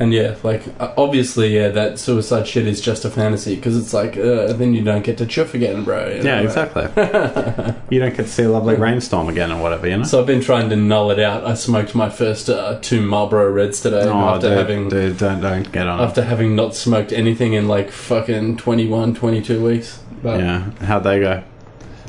[0.00, 3.94] And yeah, like uh, obviously, yeah, that suicide shit is just a fantasy because it's
[3.94, 6.08] like uh, then you don't get to chuff again, bro.
[6.08, 6.82] you know, Yeah, exactly.
[7.90, 10.02] you don't get to see a lovely rainstorm again or whatever, you know?
[10.02, 11.44] So I've been trying to null it out.
[11.44, 15.40] I smoked my first uh, two Marlboro Reds today oh, after dude, having dude, don't,
[15.40, 16.02] don't get on it.
[16.02, 20.00] after having not smoked anything in like fucking 21, 22 weeks.
[20.22, 21.44] But Yeah, how'd they go?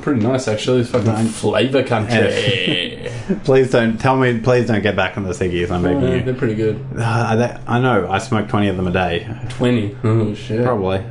[0.06, 0.82] Pretty nice actually.
[0.82, 1.28] It's fucking Right.
[1.28, 3.10] flavor country.
[3.44, 4.40] Please don't tell me.
[4.40, 5.72] Please don't get back on the ciggies.
[5.72, 6.22] I'm begging you.
[6.22, 6.80] they're pretty good.
[6.98, 8.08] Uh, they- I know.
[8.10, 9.28] I smoke twenty of them a day.
[9.50, 9.98] 20.
[10.04, 10.64] Oh shit.
[10.64, 11.04] Probably.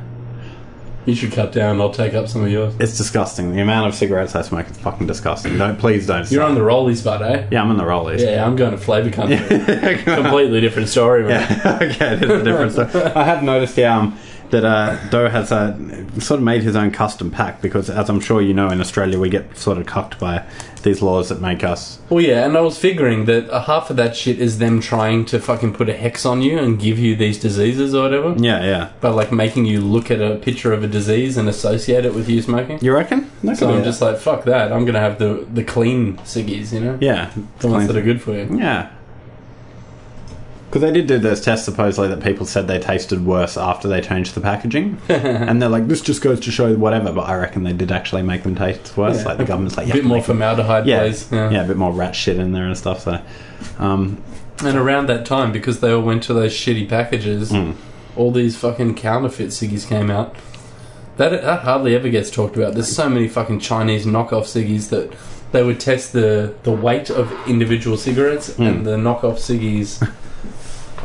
[1.05, 1.79] You should cut down.
[1.79, 2.73] I'll take up some of yours.
[2.79, 3.53] It's disgusting.
[3.53, 5.55] The amount of cigarettes I smoke is fucking disgusting.
[5.57, 6.31] Don't please don't.
[6.31, 7.47] You're on the rollies, bud, eh?
[7.51, 8.21] Yeah, I'm on the rollies.
[8.21, 9.37] Yeah, I'm going to flavor country.
[10.03, 11.47] Completely different story, man.
[11.63, 13.03] Yeah, okay, it is a different story.
[13.13, 14.17] I have noticed, yeah, um,
[14.55, 15.75] that uh, Doh has uh,
[16.19, 19.19] sort of made his own custom pack because, as I'm sure you know, in Australia
[19.19, 20.45] we get sort of cucked by
[20.83, 21.99] these laws that make us.
[22.09, 25.25] Well, yeah, and I was figuring that uh, half of that shit is them trying
[25.25, 28.35] to fucking put a hex on you and give you these diseases or whatever.
[28.37, 28.91] Yeah, yeah.
[29.01, 32.29] By like making you look at a picture of a disease and associate it with
[32.29, 32.79] you smoking.
[32.81, 33.29] You reckon?
[33.43, 34.71] That So I'm just like, fuck that.
[34.71, 38.21] I'm gonna have the the clean ciggies, you know, yeah, the ones that are good
[38.21, 38.57] for you.
[38.57, 38.91] Yeah.
[40.75, 44.01] Because they did do those tests supposedly that people said they tasted worse after they
[44.01, 47.63] changed the packaging, and they're like, "This just goes to show whatever." But I reckon
[47.63, 49.19] they did actually make them taste worse.
[49.19, 49.23] Yeah.
[49.23, 51.31] Like the government's like, A bit more make them-" formaldehyde, yeah, please.
[51.31, 53.03] yeah, a bit more rat shit in there and stuff.
[53.05, 53.21] So,
[53.79, 54.21] um,
[54.65, 57.75] And around that time, because they all went to those shitty packages, Mm.
[58.17, 60.35] all these fucking counterfeit ciggies came out.
[61.15, 62.73] That, that hardly ever gets talked about.
[62.73, 65.13] There's so many fucking Chinese knockoff ciggies that
[65.53, 68.67] they would test the, the weight of individual cigarettes, Mm.
[68.67, 70.05] and the knockoff ciggies,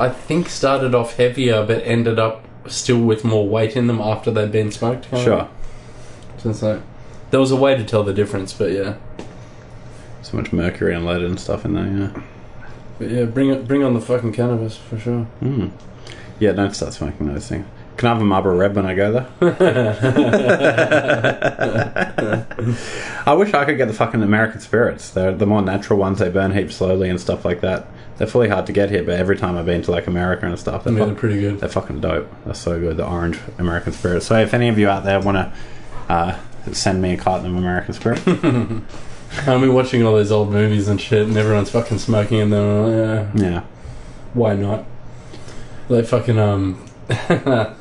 [0.01, 4.31] I think, started off heavier but ended up still with more weight in them after
[4.31, 5.11] they'd been smoked.
[5.11, 5.25] kinda.
[5.25, 5.49] sure.
[6.39, 6.81] So it's like,
[7.31, 8.95] there was a way to tell the difference, but yeah.
[10.23, 11.87] So much mercury and lead and stuff in there.
[11.87, 12.23] Yeah.
[12.99, 15.27] But yeah, bring it, bring on the fucking cannabis for sure.
[15.43, 15.71] Mm.
[16.39, 17.67] Yeah, don't start smoking those things.
[17.97, 19.27] Can I have a Marlboro Red when I go there?
[23.27, 25.11] I wish I could get the fucking American spirits.
[25.11, 26.19] They're the more natural ones.
[26.19, 27.87] They burn heaps slowly and stuff like that.
[28.21, 30.59] They're fully hard to get here, but every time I've been to like America and
[30.59, 31.59] stuff, they're, mean, they're fucking, pretty good.
[31.59, 32.29] they're fucking dope.
[32.45, 32.99] They're so good.
[32.99, 34.27] The orange American spirits.
[34.27, 36.39] So if any of you out there want to uh,
[36.71, 41.01] send me a carton of American spirit, I've been watching all those old movies and
[41.01, 43.43] shit, and everyone's fucking smoking, and then uh, yeah.
[43.43, 43.63] yeah,
[44.35, 44.85] why not?
[45.89, 46.85] Like fucking um,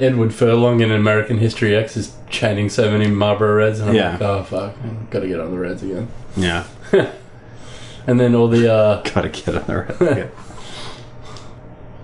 [0.00, 4.12] Edward Furlong in American History X is chaining so many Marlboro Reds, and I'm Yeah.
[4.12, 4.74] like, oh fuck,
[5.10, 6.06] got to get on the Reds again.
[6.36, 6.64] Yeah.
[8.08, 10.32] And then all the uh, Gotta get on the rest.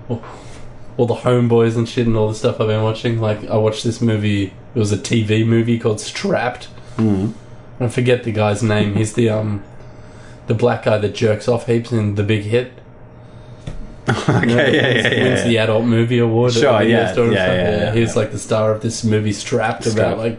[0.97, 3.19] All the homeboys and shit and all the stuff I've been watching.
[3.21, 4.53] Like I watched this movie.
[4.77, 6.69] It was a TV movie called Strapped.
[6.99, 7.33] Mm.
[7.81, 8.95] I forget the guy's name.
[8.95, 9.65] He's the um,
[10.47, 12.73] the black guy that jerks off heaps in The Big Hit.
[14.09, 15.25] okay, You know, yeah, yeah, wins, yeah.
[15.25, 16.53] wins the adult movie award.
[16.53, 19.87] Sure, video yeah, yeah, yeah, yeah, He was like the star of this movie Strapped
[19.87, 20.39] about like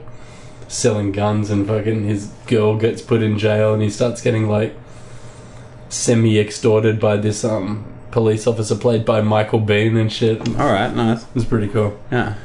[0.70, 4.74] selling guns and fucking his girl gets put in jail and he starts getting like
[5.90, 10.48] semi extorted by this um police officer played by Michael Biehn and shit.
[10.48, 11.26] It All right, nice.
[11.34, 12.00] was pretty cool.
[12.12, 12.36] Yeah.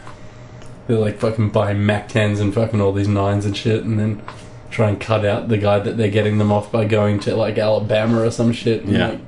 [0.86, 4.20] They're like fucking buying Mac 10s and fucking all these nines and shit, and then
[4.70, 7.56] try and cut out the guy that they're getting them off by going to like
[7.58, 8.82] Alabama or some shit.
[8.84, 9.08] And, Yeah.
[9.10, 9.20] Like,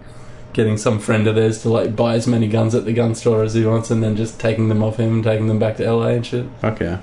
[0.52, 3.42] getting some friend of theirs to like buy as many guns at the gun store
[3.42, 5.90] as he wants, and then just taking them off him and taking them back to
[5.90, 6.44] LA and shit.
[6.60, 6.98] Fuck yeah.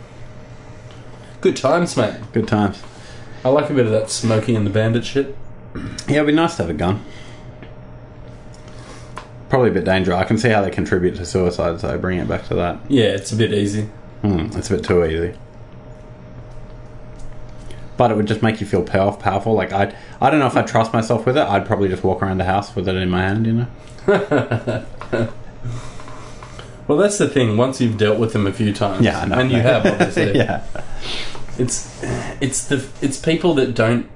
[1.41, 2.15] Good times, mate.
[2.33, 2.83] Good times.
[3.45, 5.35] I like a bit of that Smokey and the Bandit shit.
[6.07, 7.03] Yeah, it'd be nice to have a gun.
[9.49, 10.17] Probably a bit dangerous.
[10.17, 12.79] I can see how they contribute to suicide, so bring it back to that.
[12.87, 13.83] Yeah, it's a bit easy.
[14.21, 15.33] Hmm, it's a bit too easy.
[17.97, 19.53] But it would just make you feel pow- powerful.
[19.53, 21.41] Like I, I don't know if I trust myself with it.
[21.47, 23.45] I'd probably just walk around the house with it in my hand.
[23.47, 23.67] You
[24.07, 24.85] know.
[26.87, 27.55] Well, that's the thing.
[27.55, 29.37] Once you've dealt with them a few times, Yeah, I know.
[29.37, 30.63] and you have obviously, yeah.
[31.59, 31.87] it's
[32.41, 34.09] it's the it's people that don't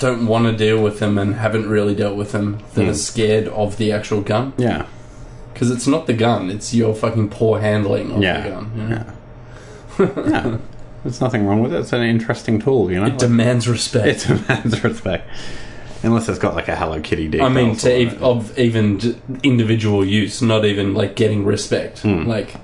[0.00, 2.90] don't want to deal with them and haven't really dealt with them that Hmm.
[2.90, 4.86] are scared of the actual gun Yeah.
[5.54, 8.40] because it's not the gun it's your fucking poor handling of Yeah.
[8.42, 9.04] the gun you know?
[10.26, 10.30] Yeah.
[10.50, 10.56] yeah.
[11.04, 11.78] There's nothing wrong with it.
[11.80, 12.90] It's an interesting tool.
[12.92, 13.06] You know.
[13.06, 15.28] it demands respect It demands respect.
[16.02, 17.42] Unless it's got like a Hello Kitty decal.
[17.44, 22.24] I mean to ev- of even j- individual use not even like getting respect Hmm.
[22.26, 22.54] like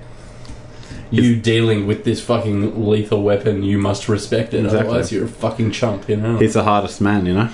[1.11, 4.79] you dealing with this fucking lethal weapon you must respect it Exactly.
[4.89, 7.49] otherwise you're a fucking chump you know He's the hardest man, you know.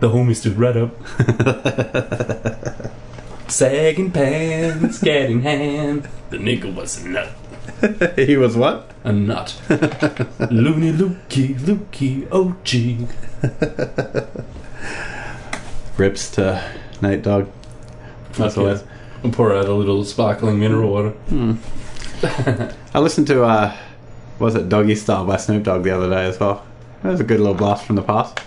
[0.00, 0.92] The homie stood right up.
[3.50, 6.08] Sagging pants, cat in hand.
[6.30, 7.32] The nigga was a nut.
[8.16, 8.90] he was what?
[9.04, 9.60] A nut.
[10.50, 13.08] Loony Lukey, Lukey, OG.
[15.98, 16.62] Rips to
[17.02, 17.48] Nate Dogg.
[18.34, 18.60] That's Okay.
[18.66, 18.84] always.
[19.22, 21.14] I'll pour out a little sparkling mineral water.
[22.94, 23.76] I listened to uh,
[24.38, 26.64] was it Doggystyle by Snoop Dogg the other day as well.
[27.02, 28.40] That was a good little blast from the past.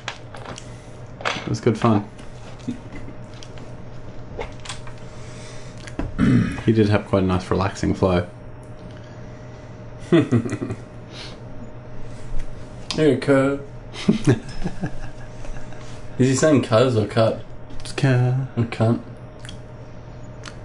[1.25, 2.07] It was good fun.
[6.65, 8.27] he did have quite a nice relaxing flow.
[12.95, 13.59] Here, cuz.
[16.19, 17.43] Is he saying cuz or cut?
[18.01, 18.45] Yeah.
[18.57, 19.01] Or cunt?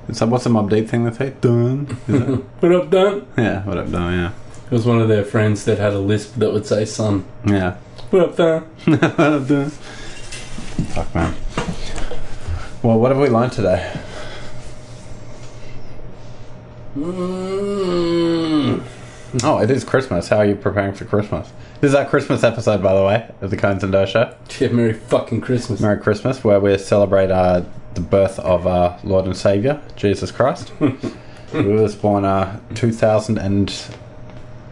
[0.09, 1.35] What's the update Deep thing they say?
[1.43, 1.85] Done.
[2.61, 3.27] What up, done?
[3.37, 4.33] yeah, what up, done, yeah.
[4.65, 7.27] It was one of their friends that had a lisp that would say son.
[7.45, 7.77] Yeah.
[8.09, 8.63] What up, done?
[8.87, 9.69] what up, done?
[9.69, 11.35] Fuck, man.
[12.83, 14.01] Well, what have we learned today?
[16.97, 18.83] Mm.
[19.45, 20.29] Oh, it is Christmas.
[20.29, 21.53] How are you preparing for Christmas?
[21.83, 24.35] This is our Christmas episode, by the way, of the Conez and Doh Show.
[24.59, 25.81] Yeah, Merry fucking Christmas.
[25.81, 27.65] Merry Christmas, where we celebrate uh,
[27.99, 30.73] the birth of our Lord and Savior, Jesus Christ.
[31.53, 33.75] he was born uh, 2000 and,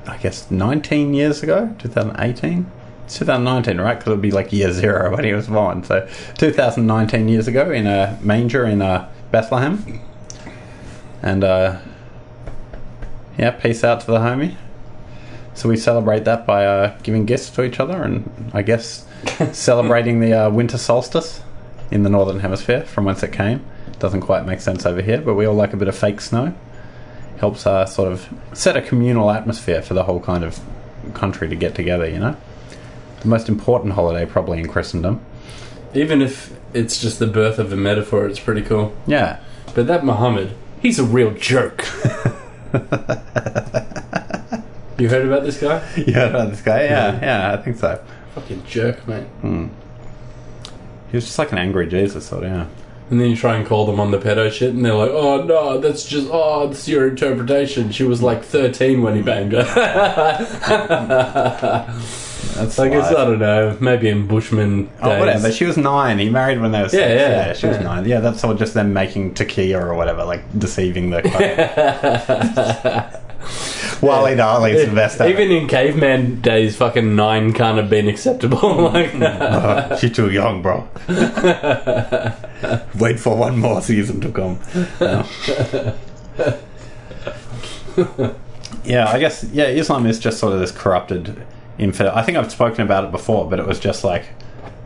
[0.07, 1.74] I guess, 19 years ago?
[1.79, 2.70] 2018?
[3.09, 3.95] 2019, right?
[3.95, 5.83] Because it would be like year zero when he was born.
[5.85, 6.09] So,
[6.39, 10.01] 2019 years ago in a manger in uh, Bethlehem.
[11.22, 11.79] And, uh,
[13.39, 14.57] yeah, peace out to the homie.
[15.55, 19.07] So we celebrate that by uh, giving gifts to each other and I guess
[19.53, 21.41] celebrating the uh, winter solstice
[21.91, 23.64] in the northern hemisphere from whence it came.
[23.99, 26.55] Doesn't quite make sense over here, but we all like a bit of fake snow.
[27.39, 30.61] Helps uh, sort of set a communal atmosphere for the whole kind of
[31.14, 32.37] country to get together, you know?
[33.20, 35.20] The most important holiday probably in Christendom.
[35.95, 38.95] Even if it's just the birth of a metaphor, it's pretty cool.
[39.07, 39.41] Yeah.
[39.74, 41.87] But that Muhammad, he's a real jerk.
[44.99, 45.87] you heard about this guy?
[45.97, 46.84] Yeah, about this guy?
[46.84, 48.03] Yeah, yeah, I think so.
[48.34, 49.26] Fucking jerk, mate.
[51.11, 52.67] He was just like an angry Jesus, sort of, yeah.
[53.09, 55.45] And then you try and call them on the pedo shit, and they're like, "Oh
[55.45, 59.63] no, that's just oh, that's your interpretation." She was like thirteen when he banged her.
[62.57, 63.19] That's I guess life.
[63.19, 63.77] I don't know.
[63.81, 64.93] Maybe in Bushman days.
[65.03, 65.53] Oh, whatever.
[65.53, 66.19] She was nine.
[66.19, 67.01] He married when they were six.
[67.01, 68.07] Yeah, yeah, she was nine.
[68.07, 71.21] Yeah, that's all just them making taqiyya or whatever, like deceiving the.
[74.07, 78.83] Wally Darley's the best at Even in caveman days, fucking nine can't have been acceptable.
[78.93, 80.89] like, Uh, she's too young, bro.
[82.99, 84.59] Wait for one more season to come.
[88.85, 91.43] yeah, I guess yeah, Islam is just sort of this corrupted
[91.79, 92.15] infidel.
[92.15, 94.27] I think I've spoken about it before, but it was just like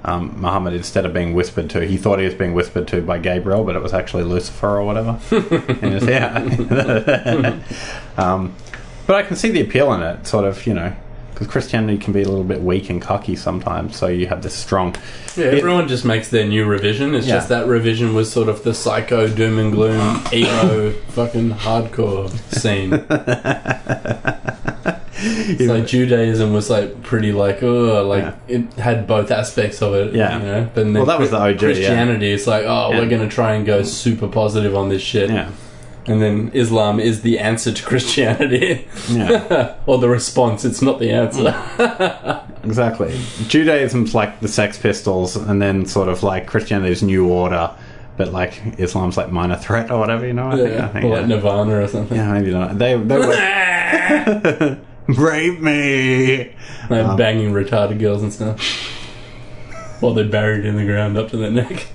[0.04, 3.18] um, Muhammad instead of being whispered to, he thought he was being whispered to by
[3.18, 5.18] Gabriel, but it was actually Lucifer or whatever.
[5.82, 7.60] and yeah.
[8.16, 8.54] um,
[9.10, 10.92] but I can see the appeal in it, sort of, you know,
[11.32, 13.96] because Christianity can be a little bit weak and cocky sometimes.
[13.96, 14.94] So you have this strong.
[15.34, 17.16] yeah, everyone just makes their new revision.
[17.16, 17.34] It's Yeah.
[17.38, 22.92] just that revision was sort of the psycho doom and gloom emo fucking hardcore scene.
[25.22, 28.58] It's like Judaism was like pretty like oh like Yeah.
[28.58, 30.14] it had both aspects of it.
[30.14, 30.38] Yeah.
[30.38, 30.62] you know.
[30.72, 31.58] But then Well, that was the OG, yeah.
[31.58, 32.30] Christianity.
[32.30, 33.00] It's like oh Yeah.
[33.00, 35.30] we're gonna try and go super positive on this shit.
[35.30, 35.50] Yeah.
[36.10, 39.76] And then Islam is the answer to Christianity, Yeah.
[39.86, 40.64] or the response.
[40.64, 41.54] It's not the answer.
[42.64, 43.16] Exactly.
[43.48, 47.70] Judaism's like the Sex Pistols, and then sort of like Christianity's New Order,
[48.16, 50.26] but like Islam's like Minor Threat or whatever.
[50.26, 50.48] You know?
[50.48, 51.26] I think, I yeah, think, or like yeah.
[51.26, 52.16] Nirvana or something.
[52.16, 52.76] Yeah, maybe not.
[52.78, 56.52] They they were rape me.
[56.90, 58.60] Like Um, banging retarded girls and stuff.
[60.00, 61.86] While they're buried in the ground up to their neck.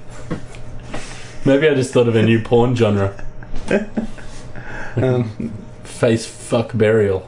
[1.45, 3.13] Maybe I just thought of a new porn genre.
[4.97, 5.51] Um,
[5.83, 7.27] Face fuck burial.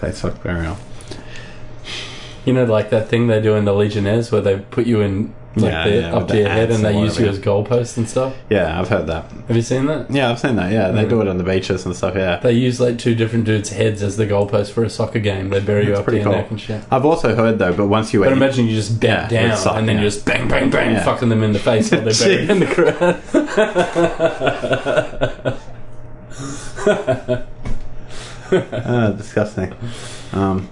[0.00, 0.76] face fuck burial.
[2.44, 5.34] You know, like that thing they do in the Legionnaires where they put you in
[5.56, 8.06] like Yeah, the, yeah, up to your head and they use you as goalposts and
[8.08, 8.34] stuff.
[8.50, 9.30] Yeah, I've heard that.
[9.48, 10.10] Have you seen that?
[10.10, 10.70] Yeah, I've seen that.
[10.70, 11.08] Yeah, they Yeah.
[11.08, 12.14] do it on the beaches and stuff.
[12.14, 12.36] Yeah.
[12.40, 15.48] They use like two different dudes' heads as the goalpost for a soccer game.
[15.48, 16.32] They bury you That's up to your cool.
[16.34, 16.82] neck and shit.
[16.90, 19.76] I've also heard though, but once you But imagine you just bent Yeah, down sock,
[19.76, 22.12] and then you just bang, bang, bang, fucking them in the face while they're
[22.46, 22.66] buried in the
[25.46, 25.56] ground.
[28.52, 29.74] Ah, disgusting.
[30.32, 30.68] Um,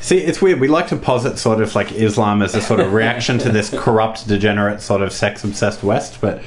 [0.00, 0.60] see, it's weird.
[0.60, 3.68] We like to posit sort of like Islam as a sort of reaction to this
[3.70, 6.42] corrupt, degenerate, sort of sex-obsessed West, but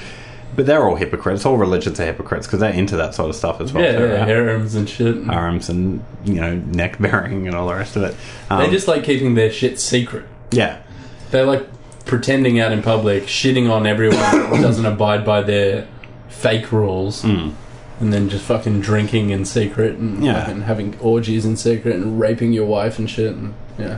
[0.55, 1.45] but they're all hypocrites.
[1.45, 3.83] All religions are hypocrites because they're into that sort of stuff as well.
[3.83, 4.27] yeah, too, yeah, right?
[4.27, 5.29] harems and shit.
[5.29, 8.15] Arms and you know neck bearing and all the rest of it.
[8.49, 10.25] Um, They just like keeping their shit secret.
[10.51, 10.81] yeah,
[11.29, 11.67] They're like
[12.05, 15.87] pretending out in public, shitting on everyone that doesn't abide by their
[16.29, 17.53] fake rules, Mm.
[17.99, 20.45] And then just fucking drinking in secret and Yeah.
[20.45, 23.35] fucking having orgies in secret and raping your wife and shit.
[23.35, 23.97] And, yeah.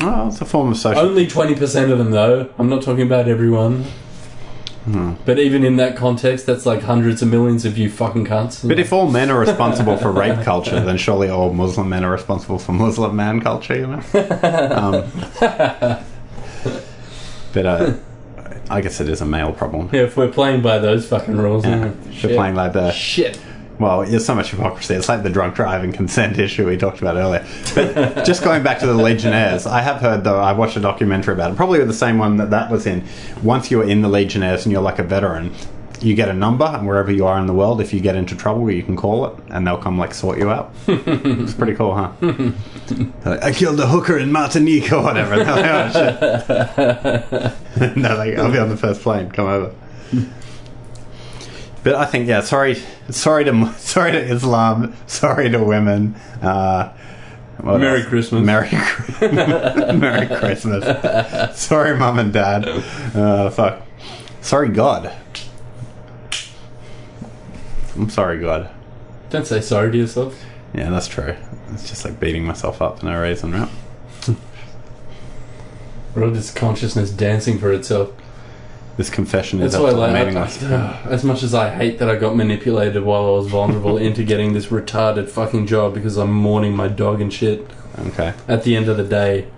[0.00, 1.02] well, it's a form of social.
[1.02, 2.48] Only 20% of them, though.
[2.58, 3.84] I'm not talking about everyone.
[4.84, 5.14] Hmm.
[5.24, 8.66] But even in that context, that's like hundreds of millions of you fucking cunts.
[8.66, 12.12] But if all men are responsible for rape culture, then surely all Muslim men are
[12.12, 14.02] responsible for Muslim man culture, you know?
[14.76, 16.04] Um,
[17.52, 17.94] but uh,
[18.70, 19.88] I guess it is a male problem.
[19.92, 21.92] yeah, if we're playing by those fucking rules, Yeah,
[22.22, 23.38] they're playing like the Shit.
[23.78, 24.94] well, there's so much hypocrisy.
[24.94, 27.46] It's like the drunk driving consent issue we talked about earlier.
[27.74, 30.40] But just going back to the Legionnaires, I have heard though.
[30.40, 33.04] I watched a documentary about it, probably the same one that that was in.
[33.42, 35.52] Once you're in the Legionnaires and you're like a veteran,
[36.00, 38.36] you get a number, and wherever you are in the world, if you get into
[38.36, 40.72] trouble, you can call it, and they'll come like sort you out.
[40.88, 42.12] it's pretty cool, huh?
[43.24, 45.36] Like, I killed a hooker in Martinique or whatever.
[45.44, 47.96] They're like, oh, shit.
[47.96, 49.30] no, like, I'll be on the first plane.
[49.30, 49.74] Come over.
[51.82, 56.16] But I think yeah, sorry, sorry to sorry to Islam, sorry to women.
[56.42, 56.92] Uh,
[57.60, 58.02] what Merry?
[58.02, 58.44] Christmas.
[58.44, 58.70] Merry,
[59.20, 61.58] Merry Christmas.
[61.58, 62.66] sorry, mum and dad.
[63.14, 63.82] Uh, fuck.
[64.40, 65.12] Sorry, God.
[67.96, 68.70] I'm sorry, God.
[69.30, 70.40] Don't say sorry to yourself.
[70.74, 71.34] Yeah, that's true.
[71.72, 73.68] It's just like beating myself up for no reason, right?
[76.14, 78.10] Or this consciousness dancing for itself.
[78.96, 80.62] This confession is That's why, like, meaningless.
[80.62, 84.24] I- as much as I hate that I got manipulated while I was vulnerable into
[84.24, 87.66] getting this retarded fucking job because I'm mourning my dog and shit,
[87.98, 88.32] Okay.
[88.48, 89.48] at the end of the day,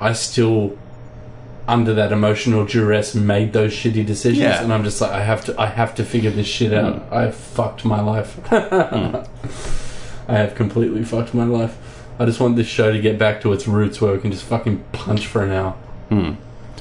[0.00, 0.76] I still,
[1.68, 4.62] under that emotional duress, made those shitty decisions, Yeah.
[4.62, 7.02] and I'm just like, I have to, I have to figure this shit out.
[7.12, 8.38] I fucked my life.
[8.52, 11.76] I have completely fucked my life.
[12.18, 14.44] I just want this show to get back to its roots where we can just
[14.44, 15.72] fucking punch for an hour.
[16.08, 16.32] Hmm.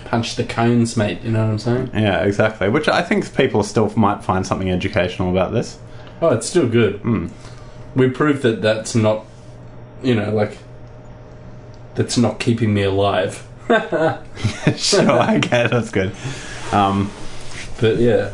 [0.06, 1.22] Punch the cones, mate.
[1.24, 1.90] You know what I'm saying?
[1.94, 2.70] Yeah, exactly.
[2.70, 5.80] Which I think people still might find something educational about this.
[6.22, 7.00] Oh, it's still good.
[7.00, 7.28] Hmm.
[7.96, 9.26] We proved that that's not,
[10.04, 10.58] you know, like
[11.96, 13.46] that's not keeping me alive.
[14.78, 15.72] sure, I get.
[15.72, 16.14] That's good.
[16.72, 17.12] Um,
[17.80, 18.34] But yeah,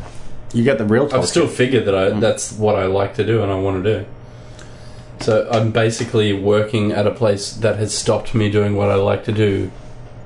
[0.53, 1.09] you get the real.
[1.13, 3.99] I've still figured that I that's what I like to do and I want to
[3.99, 4.05] do.
[5.21, 9.23] So I'm basically working at a place that has stopped me doing what I like
[9.25, 9.71] to do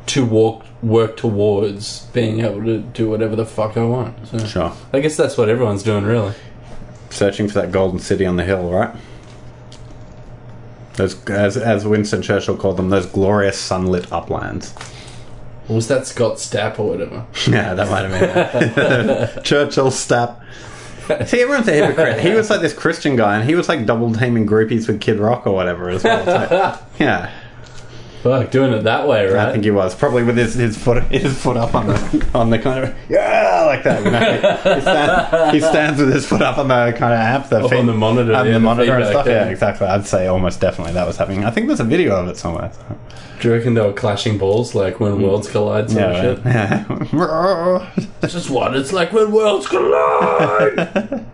[0.07, 4.27] to walk work towards being able to do whatever the fuck I want.
[4.27, 4.73] So Sure.
[4.93, 6.33] I guess that's what everyone's doing really.
[7.09, 8.95] Searching for that golden city on the hill, right?
[10.93, 14.73] Those, as, as Winston Churchill called them, those glorious sunlit uplands.
[15.67, 17.25] Or was that Scott Stapp or whatever?
[17.47, 19.43] Yeah, that might have been.
[19.43, 20.41] Churchill Stapp.
[21.27, 22.19] See, everyone's a hypocrite.
[22.19, 25.19] He was like this Christian guy, and he was like double teaming groupies with Kid
[25.19, 26.25] Rock or whatever as well.
[26.25, 27.31] So, yeah,
[28.25, 29.49] Fuck, doing it that way, right?
[29.49, 32.49] I think he was probably with his, his foot his foot up on the on
[32.49, 34.03] the kind of yeah like that.
[34.03, 34.73] You know?
[34.75, 37.71] he, stands, he stands with his foot up on the kind of app, the Up
[37.71, 39.27] on the monitor, and yeah, the the monitor and stuff.
[39.27, 39.45] Yeah.
[39.45, 39.51] yeah.
[39.51, 39.85] exactly.
[39.85, 41.45] I'd say almost definitely that was happening.
[41.45, 42.71] I think there's a video of it somewhere.
[42.73, 42.97] So.
[43.41, 45.21] Do you reckon they were clashing balls like when mm.
[45.21, 46.39] worlds collide sort Yeah, shit?
[46.45, 48.09] yeah.
[48.21, 51.27] This is what it's like when worlds collide!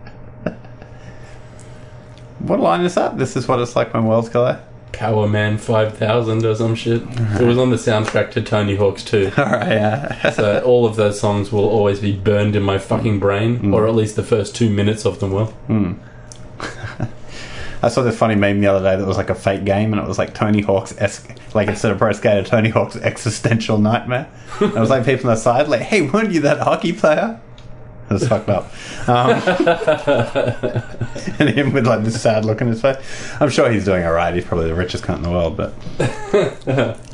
[2.40, 3.16] what line is that?
[3.16, 4.58] This is what it's like when worlds collide.
[4.92, 7.02] Power Man 5000 or some shit.
[7.40, 9.32] It was on the soundtrack to Tony Hawk's 2.
[9.38, 10.30] All right, yeah.
[10.32, 13.74] So all of those songs will always be burned in my fucking brain, mm.
[13.74, 15.46] or at least the first two minutes of them will.
[15.46, 15.94] Hmm.
[17.84, 20.00] I saw this funny meme the other day that was like a fake game, and
[20.00, 24.30] it was like Tony Hawk's es- like instead of Pro Skater, Tony Hawk's existential nightmare.
[24.60, 27.40] And it was like people on the side, like, "Hey, weren't you that hockey player?"
[28.12, 28.72] Was fucked up.
[29.08, 29.30] Um,
[31.38, 32.96] and him with like this sad look on his face.
[33.40, 34.34] I'm sure he's doing all right.
[34.34, 36.96] He's probably the richest cunt in the world, but.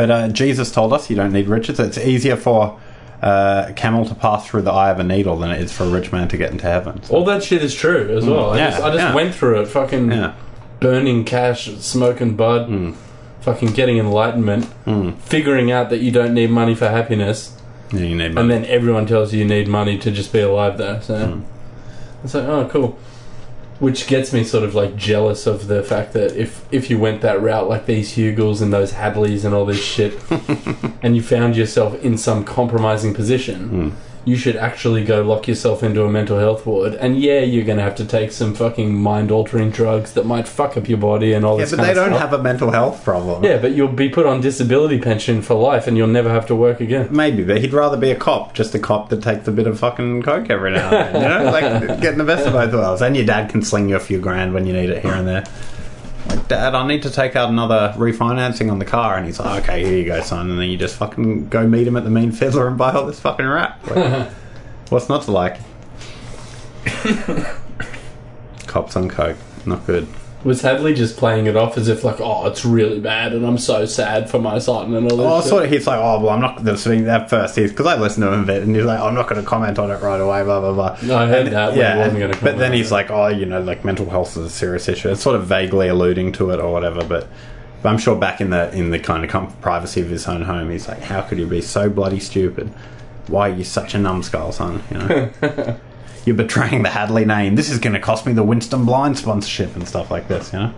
[0.00, 1.78] But uh, Jesus told us you don't need riches.
[1.78, 2.80] It's easier for
[3.22, 5.84] uh, a camel to pass through the eye of a needle than it is for
[5.84, 7.02] a rich man to get into heaven.
[7.02, 8.52] So, All that shit is true as well.
[8.52, 9.14] I yeah, just, I just yeah.
[9.14, 10.34] went through it, fucking yeah.
[10.80, 12.94] burning cash, smoking bud,
[13.42, 14.64] fucking getting enlightenment,
[15.20, 17.59] figuring out that you don't need money for happiness,
[17.92, 20.78] yeah, you need and then everyone tells you you need money to just be alive
[20.78, 21.02] there.
[21.02, 21.42] So hmm.
[22.24, 22.98] it's like, oh, cool.
[23.78, 27.22] Which gets me sort of like jealous of the fact that if if you went
[27.22, 30.20] that route, like these Huegills and those Hadleys and all this shit,
[31.02, 34.09] and you found yourself in some compromising position, hmm.
[34.30, 36.94] You should actually go lock yourself into a mental health ward.
[36.94, 40.46] And yeah, you're going to have to take some fucking mind altering drugs that might
[40.48, 41.72] fuck up your body and all Yeah, this.
[41.72, 42.20] Yeah, but they don't stuff.
[42.20, 43.44] have a mental health problem.
[43.44, 46.54] Yeah, but you'll be put on disability pension for life, and you'll never have to
[46.54, 47.08] work again.
[47.10, 49.78] Maybe, but he'd rather be a cop, just a cop that takes a bit of
[49.78, 51.22] fucking coke every now and then.
[51.22, 53.02] You know, like getting the best of both worlds.
[53.02, 55.26] And your dad can sling you a few grand when you need it here and
[55.26, 55.44] there.
[56.30, 59.64] Like, Dad, I need to take out another refinancing on the car, and he's like,
[59.64, 62.10] "Okay, here you go, son." And then you just fucking go meet him at the
[62.10, 63.84] Mean Fiddler and buy all this fucking rap.
[63.88, 64.28] Like,
[64.90, 65.58] what's not to like?
[68.66, 70.06] Cops on coke, not good.
[70.42, 73.58] Was Hadley just playing it off as if like, oh, it's really bad, and I'm
[73.58, 75.26] so sad for my son and all this?
[75.26, 75.48] Oh, shit?
[75.50, 75.70] sort of.
[75.70, 77.56] He's like, oh well, I'm not the thing at first.
[77.56, 79.46] He's because I listened to him a bit, and he's like, I'm not going to
[79.46, 80.42] comment on it right away.
[80.42, 80.98] Blah blah blah.
[81.02, 83.84] No, I heard And- that, Yeah, gonna But then he's like, oh, you know, like
[83.84, 85.10] mental health is a serious issue.
[85.10, 87.04] It's sort of vaguely alluding to it or whatever.
[87.04, 87.28] But,
[87.82, 90.40] but I'm sure back in the in the kind of com- privacy of his own
[90.42, 92.72] home, he's like, how could you be so bloody stupid?
[93.26, 94.82] Why are you such a numbskull, son?
[94.90, 95.76] You know.
[96.26, 97.54] You're betraying the Hadley name.
[97.56, 100.58] This is going to cost me the Winston Blind sponsorship and stuff like this, you
[100.58, 100.74] know?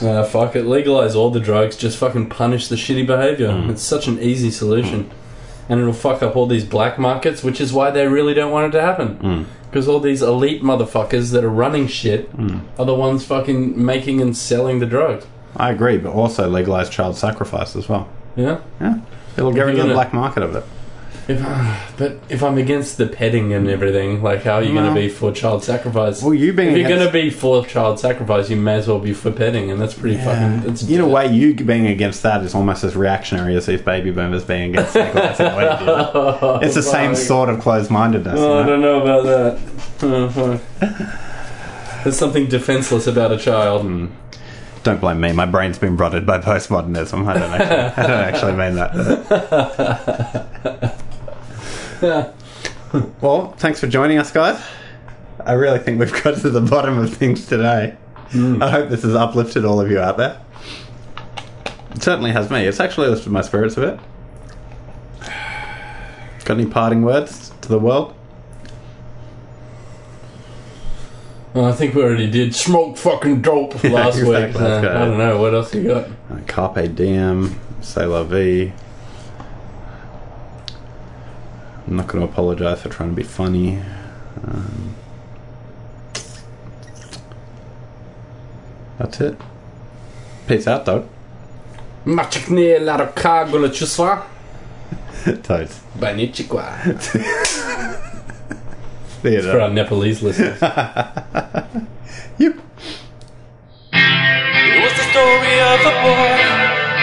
[0.00, 1.76] Uh, fuck it, legalize all the drugs.
[1.76, 3.48] Just fucking punish the shitty behavior.
[3.48, 3.70] Mm.
[3.70, 5.10] It's such an easy solution,
[5.68, 8.72] and it'll fuck up all these black markets, which is why they really don't want
[8.72, 9.18] it to happen.
[9.18, 9.44] Mm.
[9.68, 12.60] Because all these elite motherfuckers that are running shit Mm.
[12.78, 15.26] are the ones fucking making and selling the drugs.
[15.56, 18.08] I agree, but also legalize child sacrifice as well.
[18.36, 18.58] Yeah.
[18.80, 19.00] Yeah.
[19.36, 20.64] It'll get rid of the black market of it.
[21.28, 21.42] If,
[21.98, 25.10] but if I'm against the petting and everything, like how are you going to be
[25.10, 26.22] for child sacrifice?
[26.22, 28.98] Well, you being if you're going to be for child sacrifice, you may as well
[28.98, 30.70] be for petting, and that's pretty fucking.
[30.70, 34.10] It's, In a way, you being against that is almost as reactionary as if baby
[34.10, 35.08] boomers being against what.
[36.64, 38.38] It's the oh same sort of closed-mindedness.
[38.38, 38.70] Oh, I you know?
[38.70, 39.58] don't know about that.
[40.02, 40.60] Oh.
[42.04, 43.82] There's something defenseless about a child.
[43.82, 44.06] Hmm.
[44.82, 45.32] Don't blame me.
[45.32, 47.26] My brain's been rotted by postmodernism.
[47.26, 48.94] I don't actually, I don't actually mean that.
[53.20, 54.64] well, thanks for joining us, guys.
[55.44, 57.96] I really think we've got to the bottom of things today.
[58.32, 60.40] I hope this has uplifted all of you out there.
[61.92, 62.66] It certainly has me.
[62.66, 64.00] It's actually lifted my spirits a bit.
[66.44, 68.14] Got any parting words to the world?
[71.54, 74.44] Well, I think we already did smoke fucking dope last exactly.
[74.44, 74.54] week.
[74.54, 76.08] so I don't know what else you got.
[76.30, 78.72] Uh, Carpe diem, say la vie.
[81.88, 83.78] I'm not going to apologize for trying to be funny.
[84.44, 84.94] Um,
[88.98, 89.40] that's it.
[90.46, 91.08] Peace out, dog.
[92.04, 94.22] Machikne larakago chuswa.
[95.42, 95.80] Toads.
[95.98, 97.00] Banichikwa.
[99.22, 99.70] See you For our.
[99.70, 100.60] Nepalese listeners.
[102.38, 102.54] Yep.
[103.92, 106.38] It was the story of a boy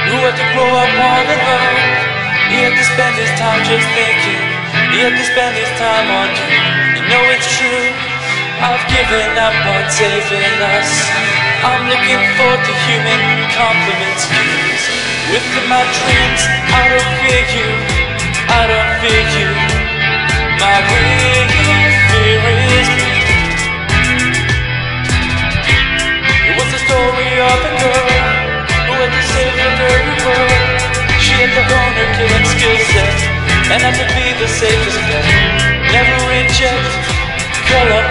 [0.07, 1.75] who had to grow up all alone.
[2.47, 4.44] He had to spend his time just thinking.
[4.95, 6.47] Had to spend this time on you.
[6.95, 7.91] You know it's true.
[8.63, 10.89] I've given up on saving us.
[11.67, 13.21] I'm looking forward to human
[13.51, 14.23] compliments.
[15.35, 16.41] With my dreams,
[16.71, 17.69] I don't fear you.
[18.47, 19.49] I don't fear you.
[20.63, 21.43] My real
[22.09, 22.64] fear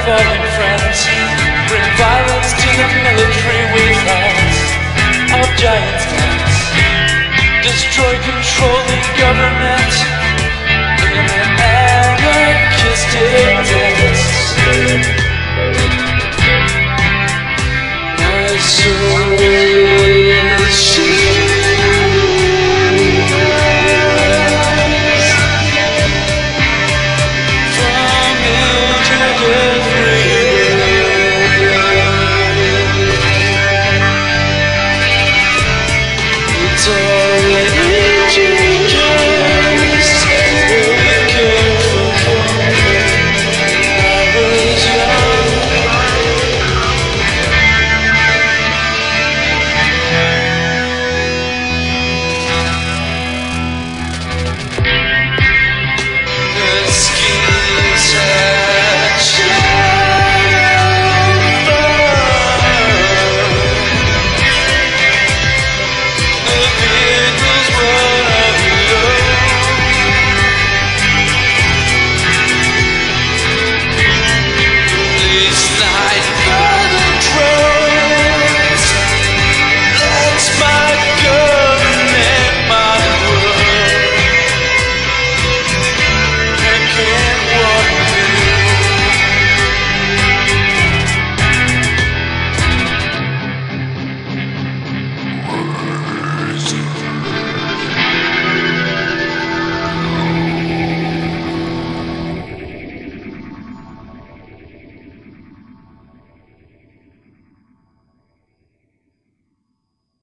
[0.04, 1.08] on fallen friends.
[1.68, 4.58] Bring violence to the military wastelands
[5.32, 6.56] of giants' lands.
[7.64, 9.94] Destroy controlling government
[11.08, 11.48] in an
[12.20, 13.53] anarchistic